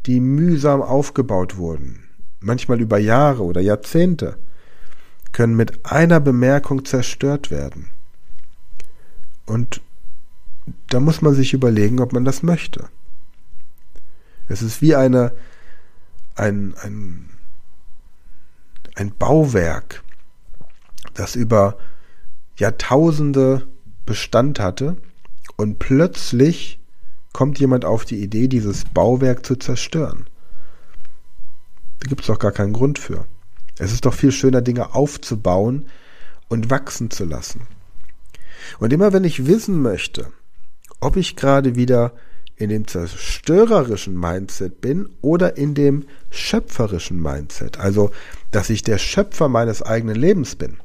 die 0.06 0.20
mühsam 0.20 0.82
aufgebaut 0.82 1.58
wurden. 1.58 2.04
Manchmal 2.40 2.82
über 2.82 2.98
Jahre 2.98 3.44
oder 3.44 3.62
Jahrzehnte 3.62 4.38
können 5.32 5.56
mit 5.56 5.86
einer 5.86 6.20
Bemerkung 6.20 6.86
zerstört 6.86 7.52
werden. 7.52 7.90
Und 9.46 9.82
da 10.88 11.00
muss 11.00 11.22
man 11.22 11.34
sich 11.34 11.54
überlegen, 11.54 12.00
ob 12.00 12.14
man 12.14 12.26
das 12.26 12.42
möchte. 12.42 12.90
Es 14.48 14.62
ist 14.62 14.82
wie 14.82 14.96
eine, 14.96 15.34
ein, 16.36 16.74
ein, 16.82 17.30
ein 18.96 19.12
Bauwerk, 19.12 20.04
das 21.14 21.36
über 21.36 21.78
Jahrtausende 22.58 23.68
Bestand 24.06 24.60
hatte 24.60 24.98
und 25.58 25.80
plötzlich 25.80 26.80
kommt 27.34 27.60
jemand 27.60 27.84
auf 27.86 28.06
die 28.06 28.22
Idee, 28.22 28.48
dieses 28.48 28.86
Bauwerk 28.86 29.46
zu 29.46 29.56
zerstören. 29.56 30.26
Da 32.00 32.08
gibt 32.08 32.22
es 32.22 32.28
doch 32.28 32.40
gar 32.40 32.52
keinen 32.52 32.74
Grund 32.74 33.00
für. 33.00 33.26
Es 33.78 33.92
ist 33.92 34.06
doch 34.06 34.14
viel 34.14 34.32
schöner, 34.32 34.62
Dinge 34.62 34.96
aufzubauen 34.96 35.88
und 36.48 36.70
wachsen 36.70 37.12
zu 37.12 37.26
lassen. 37.26 37.68
Und 38.80 38.94
immer 38.94 39.12
wenn 39.12 39.24
ich 39.24 39.48
wissen 39.48 39.82
möchte, 39.82 40.32
ob 41.00 41.18
ich 41.18 41.36
gerade 41.36 41.76
wieder 41.76 42.14
in 42.56 42.70
dem 42.70 42.88
zerstörerischen 42.88 44.18
Mindset 44.18 44.80
bin 44.80 45.10
oder 45.22 45.58
in 45.58 45.74
dem 45.74 46.06
schöpferischen 46.30 47.22
Mindset, 47.22 47.80
also 47.80 48.12
dass 48.52 48.70
ich 48.70 48.82
der 48.82 48.98
Schöpfer 48.98 49.50
meines 49.50 49.82
eigenen 49.82 50.16
Lebens 50.16 50.56
bin, 50.56 50.78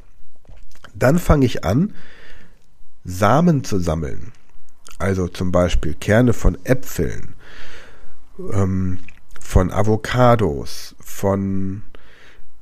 dann 0.94 1.18
fange 1.18 1.46
ich 1.46 1.64
an, 1.64 1.94
Samen 3.04 3.64
zu 3.64 3.78
sammeln. 3.78 4.32
Also 4.98 5.28
zum 5.28 5.50
Beispiel 5.50 5.94
Kerne 5.94 6.32
von 6.32 6.58
Äpfeln, 6.64 7.34
ähm, 8.52 8.98
von 9.40 9.70
Avocados, 9.70 10.94
von 11.00 11.82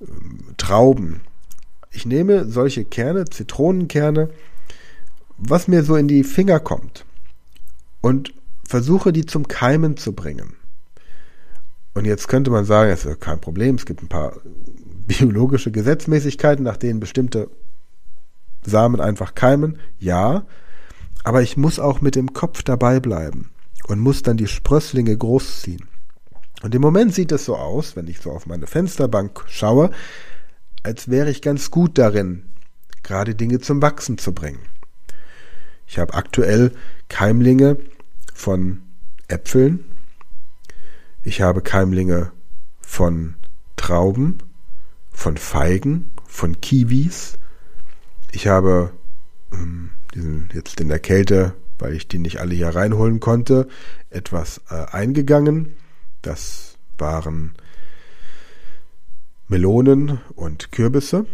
ähm, 0.00 0.54
Trauben. 0.56 1.22
Ich 1.90 2.06
nehme 2.06 2.44
solche 2.44 2.84
Kerne, 2.84 3.24
Zitronenkerne, 3.24 4.30
was 5.36 5.68
mir 5.68 5.82
so 5.82 5.96
in 5.96 6.08
die 6.08 6.22
Finger 6.22 6.60
kommt 6.60 7.04
und 8.00 8.34
versuche 8.64 9.12
die 9.12 9.26
zum 9.26 9.48
Keimen 9.48 9.96
zu 9.96 10.12
bringen. 10.12 10.54
Und 11.94 12.04
jetzt 12.04 12.28
könnte 12.28 12.50
man 12.50 12.64
sagen, 12.64 12.90
es 12.90 13.04
ist 13.04 13.20
kein 13.20 13.40
Problem, 13.40 13.74
es 13.74 13.86
gibt 13.86 14.02
ein 14.02 14.08
paar 14.08 14.36
biologische 15.06 15.72
Gesetzmäßigkeiten, 15.72 16.64
nach 16.64 16.76
denen 16.76 17.00
bestimmte 17.00 17.48
Samen 18.68 19.00
einfach 19.00 19.34
keimen. 19.34 19.78
Ja, 19.98 20.46
aber 21.24 21.42
ich 21.42 21.56
muss 21.56 21.78
auch 21.78 22.00
mit 22.00 22.14
dem 22.14 22.32
Kopf 22.32 22.62
dabei 22.62 23.00
bleiben 23.00 23.50
und 23.86 24.00
muss 24.00 24.22
dann 24.22 24.36
die 24.36 24.46
Sprösslinge 24.46 25.16
großziehen. 25.16 25.86
Und 26.62 26.74
im 26.74 26.82
Moment 26.82 27.14
sieht 27.14 27.32
es 27.32 27.44
so 27.44 27.56
aus, 27.56 27.96
wenn 27.96 28.08
ich 28.08 28.20
so 28.20 28.30
auf 28.30 28.46
meine 28.46 28.66
Fensterbank 28.66 29.44
schaue, 29.46 29.90
als 30.82 31.08
wäre 31.08 31.30
ich 31.30 31.42
ganz 31.42 31.70
gut 31.70 31.98
darin, 31.98 32.44
gerade 33.02 33.34
Dinge 33.34 33.60
zum 33.60 33.80
Wachsen 33.82 34.18
zu 34.18 34.32
bringen. 34.32 34.60
Ich 35.86 35.98
habe 35.98 36.14
aktuell 36.14 36.72
Keimlinge 37.08 37.78
von 38.34 38.82
Äpfeln. 39.28 39.84
Ich 41.22 41.40
habe 41.40 41.62
Keimlinge 41.62 42.32
von 42.80 43.34
Trauben, 43.76 44.38
von 45.10 45.36
Feigen, 45.36 46.10
von 46.26 46.60
Kiwis. 46.60 47.38
Ich 48.32 48.46
habe 48.46 48.92
ähm, 49.52 49.90
diesen, 50.14 50.48
jetzt 50.52 50.80
in 50.80 50.88
der 50.88 50.98
Kälte, 50.98 51.54
weil 51.78 51.94
ich 51.94 52.08
die 52.08 52.18
nicht 52.18 52.40
alle 52.40 52.54
hier 52.54 52.74
reinholen 52.74 53.20
konnte, 53.20 53.68
etwas 54.10 54.60
äh, 54.70 54.86
eingegangen. 54.90 55.76
Das 56.22 56.76
waren 56.98 57.54
Melonen 59.48 60.20
und 60.34 60.72
Kürbisse. 60.72 61.26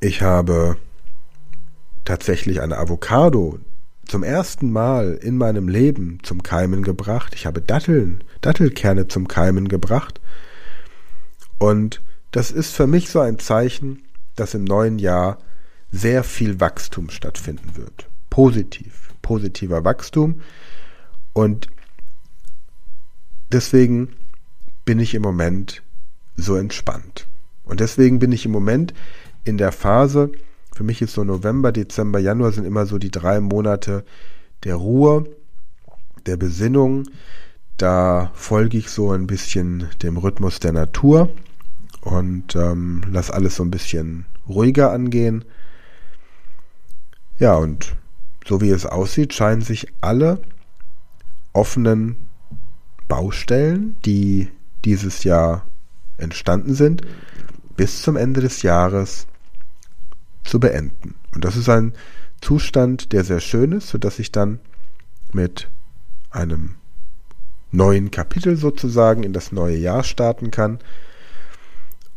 Ich 0.00 0.22
habe 0.22 0.76
tatsächlich 2.04 2.60
eine 2.60 2.78
Avocado, 2.78 3.58
zum 4.06 4.22
ersten 4.22 4.70
Mal 4.70 5.18
in 5.20 5.36
meinem 5.36 5.68
Leben 5.68 6.20
zum 6.22 6.42
Keimen 6.42 6.82
gebracht. 6.82 7.34
Ich 7.34 7.46
habe 7.46 7.60
Datteln, 7.60 8.22
Dattelkerne 8.40 9.08
zum 9.08 9.28
Keimen 9.28 9.68
gebracht. 9.68 10.20
Und 11.58 12.02
das 12.30 12.50
ist 12.50 12.74
für 12.74 12.86
mich 12.86 13.08
so 13.08 13.20
ein 13.20 13.38
Zeichen, 13.38 14.02
dass 14.36 14.54
im 14.54 14.64
neuen 14.64 14.98
Jahr 14.98 15.38
sehr 15.90 16.24
viel 16.24 16.60
Wachstum 16.60 17.10
stattfinden 17.10 17.76
wird. 17.76 18.08
Positiv, 18.30 19.12
positiver 19.22 19.84
Wachstum. 19.84 20.42
Und 21.32 21.68
deswegen 23.50 24.14
bin 24.84 25.00
ich 25.00 25.14
im 25.14 25.22
Moment 25.22 25.82
so 26.36 26.56
entspannt. 26.56 27.26
Und 27.64 27.80
deswegen 27.80 28.18
bin 28.18 28.32
ich 28.32 28.46
im 28.46 28.52
Moment 28.52 28.94
in 29.44 29.58
der 29.58 29.72
Phase, 29.72 30.30
für 30.74 30.84
mich 30.84 31.00
ist 31.00 31.14
so 31.14 31.24
November, 31.24 31.72
Dezember, 31.72 32.18
Januar 32.18 32.52
sind 32.52 32.66
immer 32.66 32.84
so 32.84 32.98
die 32.98 33.10
drei 33.10 33.40
Monate 33.40 34.04
der 34.64 34.76
Ruhe, 34.76 35.24
der 36.26 36.36
Besinnung. 36.36 37.08
Da 37.78 38.30
folge 38.34 38.76
ich 38.76 38.90
so 38.90 39.10
ein 39.10 39.26
bisschen 39.26 39.88
dem 40.02 40.18
Rhythmus 40.18 40.60
der 40.60 40.72
Natur 40.72 41.30
und 42.06 42.54
ähm, 42.54 43.02
lass 43.10 43.32
alles 43.32 43.56
so 43.56 43.64
ein 43.64 43.70
bisschen 43.72 44.26
ruhiger 44.48 44.92
angehen. 44.92 45.44
Ja, 47.38 47.56
und 47.56 47.96
so 48.46 48.60
wie 48.60 48.70
es 48.70 48.86
aussieht, 48.86 49.34
scheinen 49.34 49.60
sich 49.60 49.88
alle 50.00 50.40
offenen 51.52 52.16
Baustellen, 53.08 53.96
die 54.04 54.48
dieses 54.84 55.24
Jahr 55.24 55.66
entstanden 56.16 56.74
sind, 56.74 57.02
bis 57.76 58.02
zum 58.02 58.16
Ende 58.16 58.40
des 58.40 58.62
Jahres 58.62 59.26
zu 60.44 60.60
beenden. 60.60 61.16
Und 61.34 61.44
das 61.44 61.56
ist 61.56 61.68
ein 61.68 61.92
Zustand, 62.40 63.12
der 63.12 63.24
sehr 63.24 63.40
schön 63.40 63.72
ist, 63.72 63.88
sodass 63.88 64.20
ich 64.20 64.30
dann 64.30 64.60
mit 65.32 65.68
einem 66.30 66.76
neuen 67.72 68.12
Kapitel 68.12 68.56
sozusagen 68.56 69.24
in 69.24 69.32
das 69.32 69.50
neue 69.50 69.76
Jahr 69.76 70.04
starten 70.04 70.52
kann 70.52 70.78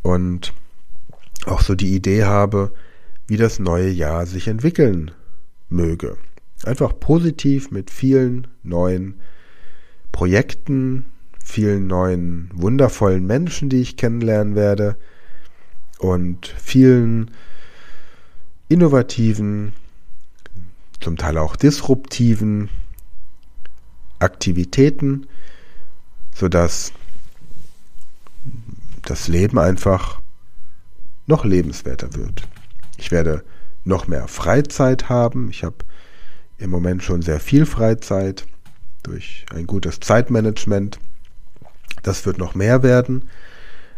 und 0.01 0.53
auch 1.45 1.61
so 1.61 1.75
die 1.75 1.95
Idee 1.95 2.23
habe, 2.23 2.73
wie 3.27 3.37
das 3.37 3.59
neue 3.59 3.89
Jahr 3.89 4.25
sich 4.25 4.47
entwickeln 4.47 5.11
möge. 5.69 6.17
Einfach 6.63 6.99
positiv 6.99 7.71
mit 7.71 7.91
vielen 7.91 8.47
neuen 8.63 9.21
Projekten, 10.11 11.05
vielen 11.43 11.87
neuen 11.87 12.49
wundervollen 12.53 13.25
Menschen, 13.25 13.69
die 13.69 13.81
ich 13.81 13.97
kennenlernen 13.97 14.55
werde 14.55 14.97
und 15.99 16.47
vielen 16.47 17.31
innovativen, 18.67 19.73
zum 20.99 21.17
Teil 21.17 21.37
auch 21.37 21.55
disruptiven 21.55 22.69
Aktivitäten, 24.19 25.27
sodass 26.33 26.91
das 29.03 29.27
Leben 29.27 29.57
einfach 29.59 30.21
noch 31.27 31.45
lebenswerter 31.45 32.13
wird. 32.15 32.47
Ich 32.97 33.11
werde 33.11 33.43
noch 33.85 34.07
mehr 34.07 34.27
Freizeit 34.27 35.09
haben. 35.09 35.49
Ich 35.49 35.63
habe 35.63 35.77
im 36.57 36.69
Moment 36.69 37.03
schon 37.03 37.21
sehr 37.21 37.39
viel 37.39 37.65
Freizeit 37.65 38.45
durch 39.03 39.45
ein 39.53 39.67
gutes 39.67 39.99
Zeitmanagement. 39.99 40.99
Das 42.03 42.25
wird 42.25 42.37
noch 42.37 42.55
mehr 42.55 42.83
werden. 42.83 43.29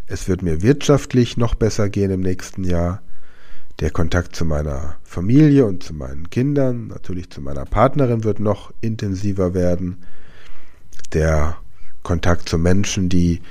Es 0.07 0.27
wird 0.27 0.41
mir 0.41 0.61
wirtschaftlich 0.61 1.37
noch 1.37 1.55
besser 1.55 1.89
gehen 1.89 2.11
im 2.11 2.21
nächsten 2.21 2.63
Jahr. 2.63 3.01
Der 3.79 3.89
Kontakt 3.89 4.35
zu 4.35 4.45
meiner 4.45 4.97
Familie 5.03 5.65
und 5.65 5.83
zu 5.83 5.93
meinen 5.93 6.29
Kindern, 6.29 6.87
natürlich 6.87 7.31
zu 7.31 7.41
meiner 7.41 7.65
Partnerin 7.65 8.23
wird 8.23 8.39
noch 8.39 8.71
intensiver 8.81 9.53
werden. 9.53 10.03
Der 11.13 11.57
Kontakt 12.03 12.47
zu 12.47 12.57
Menschen, 12.57 13.09
die 13.09 13.41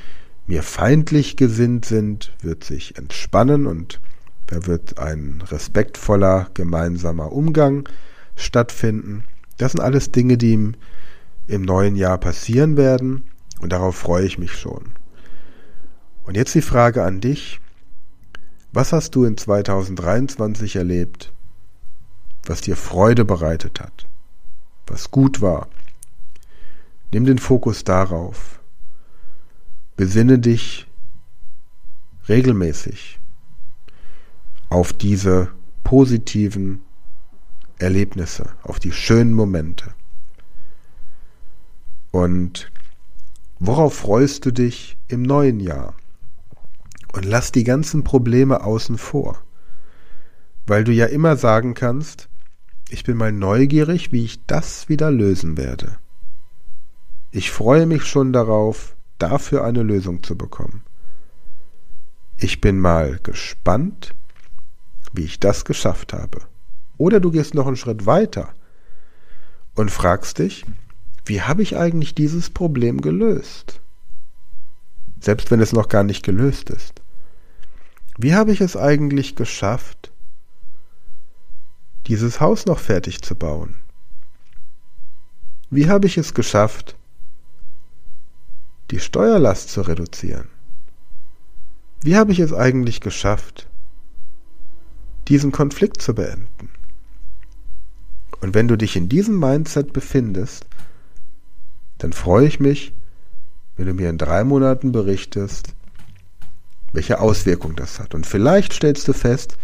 mir 0.50 0.64
feindlich 0.64 1.36
gesinnt 1.36 1.84
sind, 1.84 2.32
wird 2.42 2.64
sich 2.64 2.98
entspannen 2.98 3.68
und 3.68 4.00
da 4.48 4.66
wird 4.66 4.98
ein 4.98 5.44
respektvoller 5.46 6.50
gemeinsamer 6.54 7.30
Umgang 7.30 7.88
stattfinden. 8.34 9.22
Das 9.58 9.70
sind 9.72 9.80
alles 9.80 10.10
Dinge, 10.10 10.36
die 10.38 10.54
im, 10.54 10.74
im 11.46 11.62
neuen 11.62 11.94
Jahr 11.94 12.18
passieren 12.18 12.76
werden 12.76 13.30
und 13.60 13.70
darauf 13.70 13.94
freue 13.94 14.26
ich 14.26 14.38
mich 14.38 14.54
schon. 14.54 14.86
Und 16.24 16.36
jetzt 16.36 16.56
die 16.56 16.62
Frage 16.62 17.04
an 17.04 17.20
dich. 17.20 17.60
Was 18.72 18.92
hast 18.92 19.14
du 19.14 19.22
in 19.22 19.36
2023 19.36 20.74
erlebt, 20.74 21.32
was 22.44 22.60
dir 22.60 22.74
Freude 22.74 23.24
bereitet 23.24 23.78
hat, 23.78 24.08
was 24.88 25.12
gut 25.12 25.40
war? 25.40 25.68
Nimm 27.12 27.24
den 27.24 27.38
Fokus 27.38 27.84
darauf. 27.84 28.59
Besinne 30.00 30.38
dich 30.38 30.86
regelmäßig 32.26 33.20
auf 34.70 34.94
diese 34.94 35.52
positiven 35.84 36.80
Erlebnisse, 37.78 38.48
auf 38.62 38.78
die 38.78 38.92
schönen 38.92 39.34
Momente. 39.34 39.92
Und 42.12 42.72
worauf 43.58 43.94
freust 43.94 44.46
du 44.46 44.52
dich 44.52 44.96
im 45.08 45.20
neuen 45.20 45.60
Jahr? 45.60 45.92
Und 47.12 47.26
lass 47.26 47.52
die 47.52 47.64
ganzen 47.64 48.02
Probleme 48.02 48.64
außen 48.64 48.96
vor. 48.96 49.42
Weil 50.66 50.82
du 50.82 50.92
ja 50.92 51.04
immer 51.04 51.36
sagen 51.36 51.74
kannst, 51.74 52.30
ich 52.88 53.04
bin 53.04 53.18
mal 53.18 53.32
neugierig, 53.32 54.12
wie 54.12 54.24
ich 54.24 54.46
das 54.46 54.88
wieder 54.88 55.10
lösen 55.10 55.58
werde. 55.58 55.98
Ich 57.32 57.50
freue 57.50 57.84
mich 57.84 58.04
schon 58.06 58.32
darauf, 58.32 58.96
dafür 59.22 59.64
eine 59.64 59.82
Lösung 59.82 60.22
zu 60.22 60.36
bekommen. 60.36 60.82
Ich 62.36 62.60
bin 62.60 62.78
mal 62.78 63.18
gespannt, 63.22 64.14
wie 65.12 65.24
ich 65.24 65.40
das 65.40 65.64
geschafft 65.64 66.12
habe. 66.12 66.40
Oder 66.96 67.20
du 67.20 67.30
gehst 67.30 67.54
noch 67.54 67.66
einen 67.66 67.76
Schritt 67.76 68.06
weiter 68.06 68.54
und 69.74 69.90
fragst 69.90 70.38
dich, 70.38 70.64
wie 71.24 71.42
habe 71.42 71.62
ich 71.62 71.76
eigentlich 71.76 72.14
dieses 72.14 72.50
Problem 72.50 73.00
gelöst? 73.00 73.80
Selbst 75.20 75.50
wenn 75.50 75.60
es 75.60 75.72
noch 75.72 75.88
gar 75.88 76.02
nicht 76.02 76.24
gelöst 76.24 76.70
ist. 76.70 77.02
Wie 78.16 78.34
habe 78.34 78.52
ich 78.52 78.60
es 78.60 78.76
eigentlich 78.76 79.36
geschafft, 79.36 80.12
dieses 82.06 82.40
Haus 82.40 82.66
noch 82.66 82.78
fertig 82.78 83.22
zu 83.22 83.34
bauen? 83.34 83.76
Wie 85.70 85.88
habe 85.88 86.06
ich 86.06 86.18
es 86.18 86.34
geschafft, 86.34 86.96
die 88.90 89.00
Steuerlast 89.00 89.70
zu 89.70 89.82
reduzieren? 89.82 90.48
Wie 92.02 92.16
habe 92.16 92.32
ich 92.32 92.38
es 92.38 92.52
eigentlich 92.52 93.00
geschafft, 93.00 93.68
diesen 95.28 95.52
Konflikt 95.52 96.00
zu 96.00 96.14
beenden? 96.14 96.70
Und 98.40 98.54
wenn 98.54 98.68
du 98.68 98.76
dich 98.76 98.96
in 98.96 99.08
diesem 99.08 99.38
Mindset 99.38 99.92
befindest, 99.92 100.66
dann 101.98 102.12
freue 102.12 102.46
ich 102.46 102.58
mich, 102.58 102.94
wenn 103.76 103.86
du 103.86 103.94
mir 103.94 104.08
in 104.08 104.18
drei 104.18 104.44
Monaten 104.44 104.92
berichtest, 104.92 105.74
welche 106.92 107.20
Auswirkung 107.20 107.76
das 107.76 108.00
hat. 108.00 108.14
Und 108.14 108.26
vielleicht 108.26 108.72
stellst 108.72 109.06
du 109.06 109.12
fest, 109.12 109.56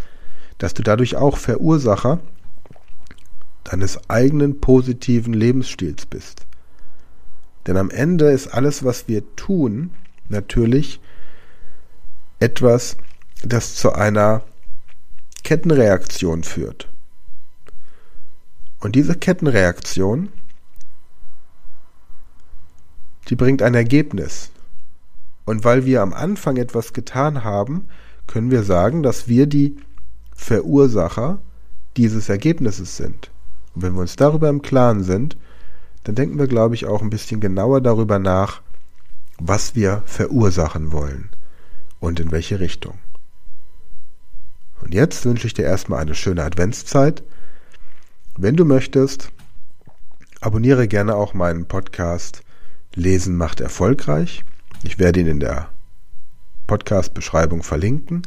dass 0.59 0.75
du 0.75 0.83
dadurch 0.83 1.17
auch 1.17 1.39
Verursacher 1.39 2.21
deines 3.65 4.09
eigenen 4.09 4.61
positiven 4.61 5.33
Lebensstils 5.33 6.07
bist. 6.07 6.46
Denn 7.67 7.77
am 7.77 7.91
Ende 7.91 8.31
ist 8.31 8.49
alles, 8.49 8.85
was 8.85 9.09
wir 9.09 9.35
tun, 9.37 9.91
natürlich 10.29 11.01
etwas, 12.39 12.97
das 13.43 13.75
zu 13.75 13.93
einer 13.93 14.43
Kettenreaktion 15.43 16.45
führt. 16.45 16.89
Und 18.81 18.95
diese 18.95 19.17
Kettenreaktion, 19.17 20.29
die 23.29 23.37
bringt 23.37 23.63
ein 23.63 23.75
Ergebnis. 23.75 24.51
Und 25.45 25.65
weil 25.65 25.85
wir 25.85 26.03
am 26.03 26.13
Anfang 26.13 26.57
etwas 26.57 26.93
getan 26.93 27.45
haben, 27.45 27.89
können 28.27 28.51
wir 28.51 28.63
sagen, 28.63 29.03
dass 29.03 29.29
wir 29.29 29.47
die 29.47 29.77
Verursacher 30.35 31.39
dieses 31.97 32.29
Ergebnisses 32.29 32.97
sind. 32.97 33.31
Und 33.75 33.83
wenn 33.83 33.95
wir 33.95 34.01
uns 34.01 34.17
darüber 34.17 34.49
im 34.49 34.63
Klaren 34.63 35.03
sind, 35.03 35.37
dann 36.07 36.15
denken 36.15 36.39
wir, 36.39 36.47
glaube 36.47 36.77
ich, 36.77 36.87
auch 36.87 37.03
ein 37.03 37.11
bisschen 37.11 37.41
genauer 37.41 37.81
darüber 37.81 38.21
nach, 38.21 38.63
was 39.41 39.75
wir 39.75 40.05
verursachen 40.07 40.93
wollen 40.93 41.31
und 41.99 42.21
in 42.21 42.31
welche 42.31 42.61
Richtung. 42.61 42.97
Und 44.83 44.95
jetzt 44.95 45.25
wünsche 45.25 45.49
ich 45.49 45.55
dir 45.55 45.65
erstmal 45.65 45.99
eine 45.99 46.15
schöne 46.15 46.45
Adventszeit. 46.45 47.25
Wenn 48.39 48.55
du 48.55 48.65
möchtest, 48.65 49.33
abonniere 50.41 50.87
gerne 50.87 51.17
auch 51.17 51.35
meinen 51.35 51.67
Podcast 51.67 52.43
Lesen 52.95 53.37
macht 53.37 53.61
erfolgreich. 53.61 54.45
Ich 54.85 55.01
werde 55.01 55.19
ihn 55.19 55.27
in 55.27 55.41
der 55.41 55.71
Podcast-Beschreibung 56.69 57.65
verlinken. 57.65 58.23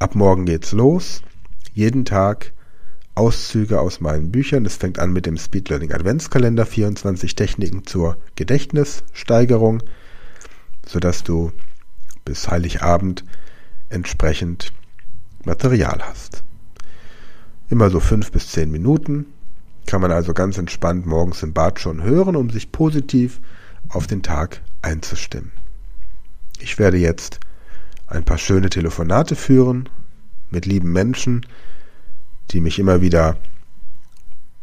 Ab 0.00 0.16
morgen 0.16 0.46
geht's 0.46 0.72
los. 0.72 1.22
Jeden 1.74 2.04
Tag 2.04 2.52
Auszüge 3.16 3.80
aus 3.80 4.00
meinen 4.00 4.30
Büchern. 4.30 4.66
Es 4.66 4.76
fängt 4.76 4.98
an 4.98 5.12
mit 5.12 5.26
dem 5.26 5.38
Speed 5.38 5.70
Learning 5.70 5.92
Adventskalender, 5.92 6.66
24 6.66 7.34
Techniken 7.34 7.86
zur 7.86 8.18
Gedächtnissteigerung, 8.36 9.82
sodass 10.86 11.24
du 11.24 11.50
bis 12.24 12.48
Heiligabend 12.48 13.24
entsprechend 13.88 14.72
Material 15.44 16.00
hast. 16.02 16.44
Immer 17.70 17.90
so 17.90 18.00
fünf 18.00 18.30
bis 18.30 18.52
zehn 18.52 18.70
Minuten 18.70 19.26
kann 19.86 20.00
man 20.00 20.12
also 20.12 20.34
ganz 20.34 20.58
entspannt 20.58 21.06
morgens 21.06 21.42
im 21.42 21.52
Bad 21.52 21.80
schon 21.80 22.02
hören, 22.02 22.36
um 22.36 22.50
sich 22.50 22.70
positiv 22.70 23.40
auf 23.88 24.06
den 24.06 24.22
Tag 24.22 24.60
einzustimmen. 24.82 25.52
Ich 26.58 26.78
werde 26.78 26.98
jetzt 26.98 27.40
ein 28.08 28.24
paar 28.24 28.38
schöne 28.38 28.68
Telefonate 28.68 29.36
führen 29.36 29.88
mit 30.50 30.66
lieben 30.66 30.92
Menschen, 30.92 31.46
die 32.50 32.60
mich 32.60 32.78
immer 32.78 33.00
wieder 33.00 33.36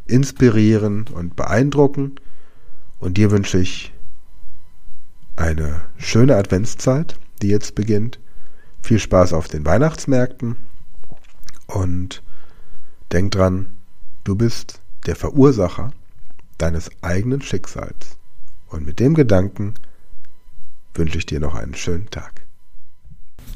inspirieren 0.05 1.05
und 1.13 1.35
beeindrucken. 1.35 2.15
Und 2.99 3.17
dir 3.17 3.31
wünsche 3.31 3.59
ich 3.59 3.93
eine 5.35 5.81
schöne 5.97 6.35
Adventszeit 6.35 7.17
die 7.43 7.49
jetzt 7.49 7.75
beginnt. 7.75 8.19
Viel 8.81 8.99
Spaß 8.99 9.33
auf 9.33 9.47
den 9.47 9.65
Weihnachtsmärkten 9.65 10.55
und 11.67 12.23
denk 13.11 13.31
dran, 13.31 13.67
du 14.23 14.35
bist 14.35 14.79
der 15.05 15.15
Verursacher 15.15 15.91
deines 16.57 16.89
eigenen 17.01 17.41
Schicksals. 17.41 18.17
Und 18.67 18.85
mit 18.85 18.99
dem 18.99 19.13
Gedanken 19.13 19.75
wünsche 20.95 21.17
ich 21.17 21.25
dir 21.25 21.39
noch 21.39 21.53
einen 21.55 21.75
schönen 21.75 22.09
Tag. 22.09 22.42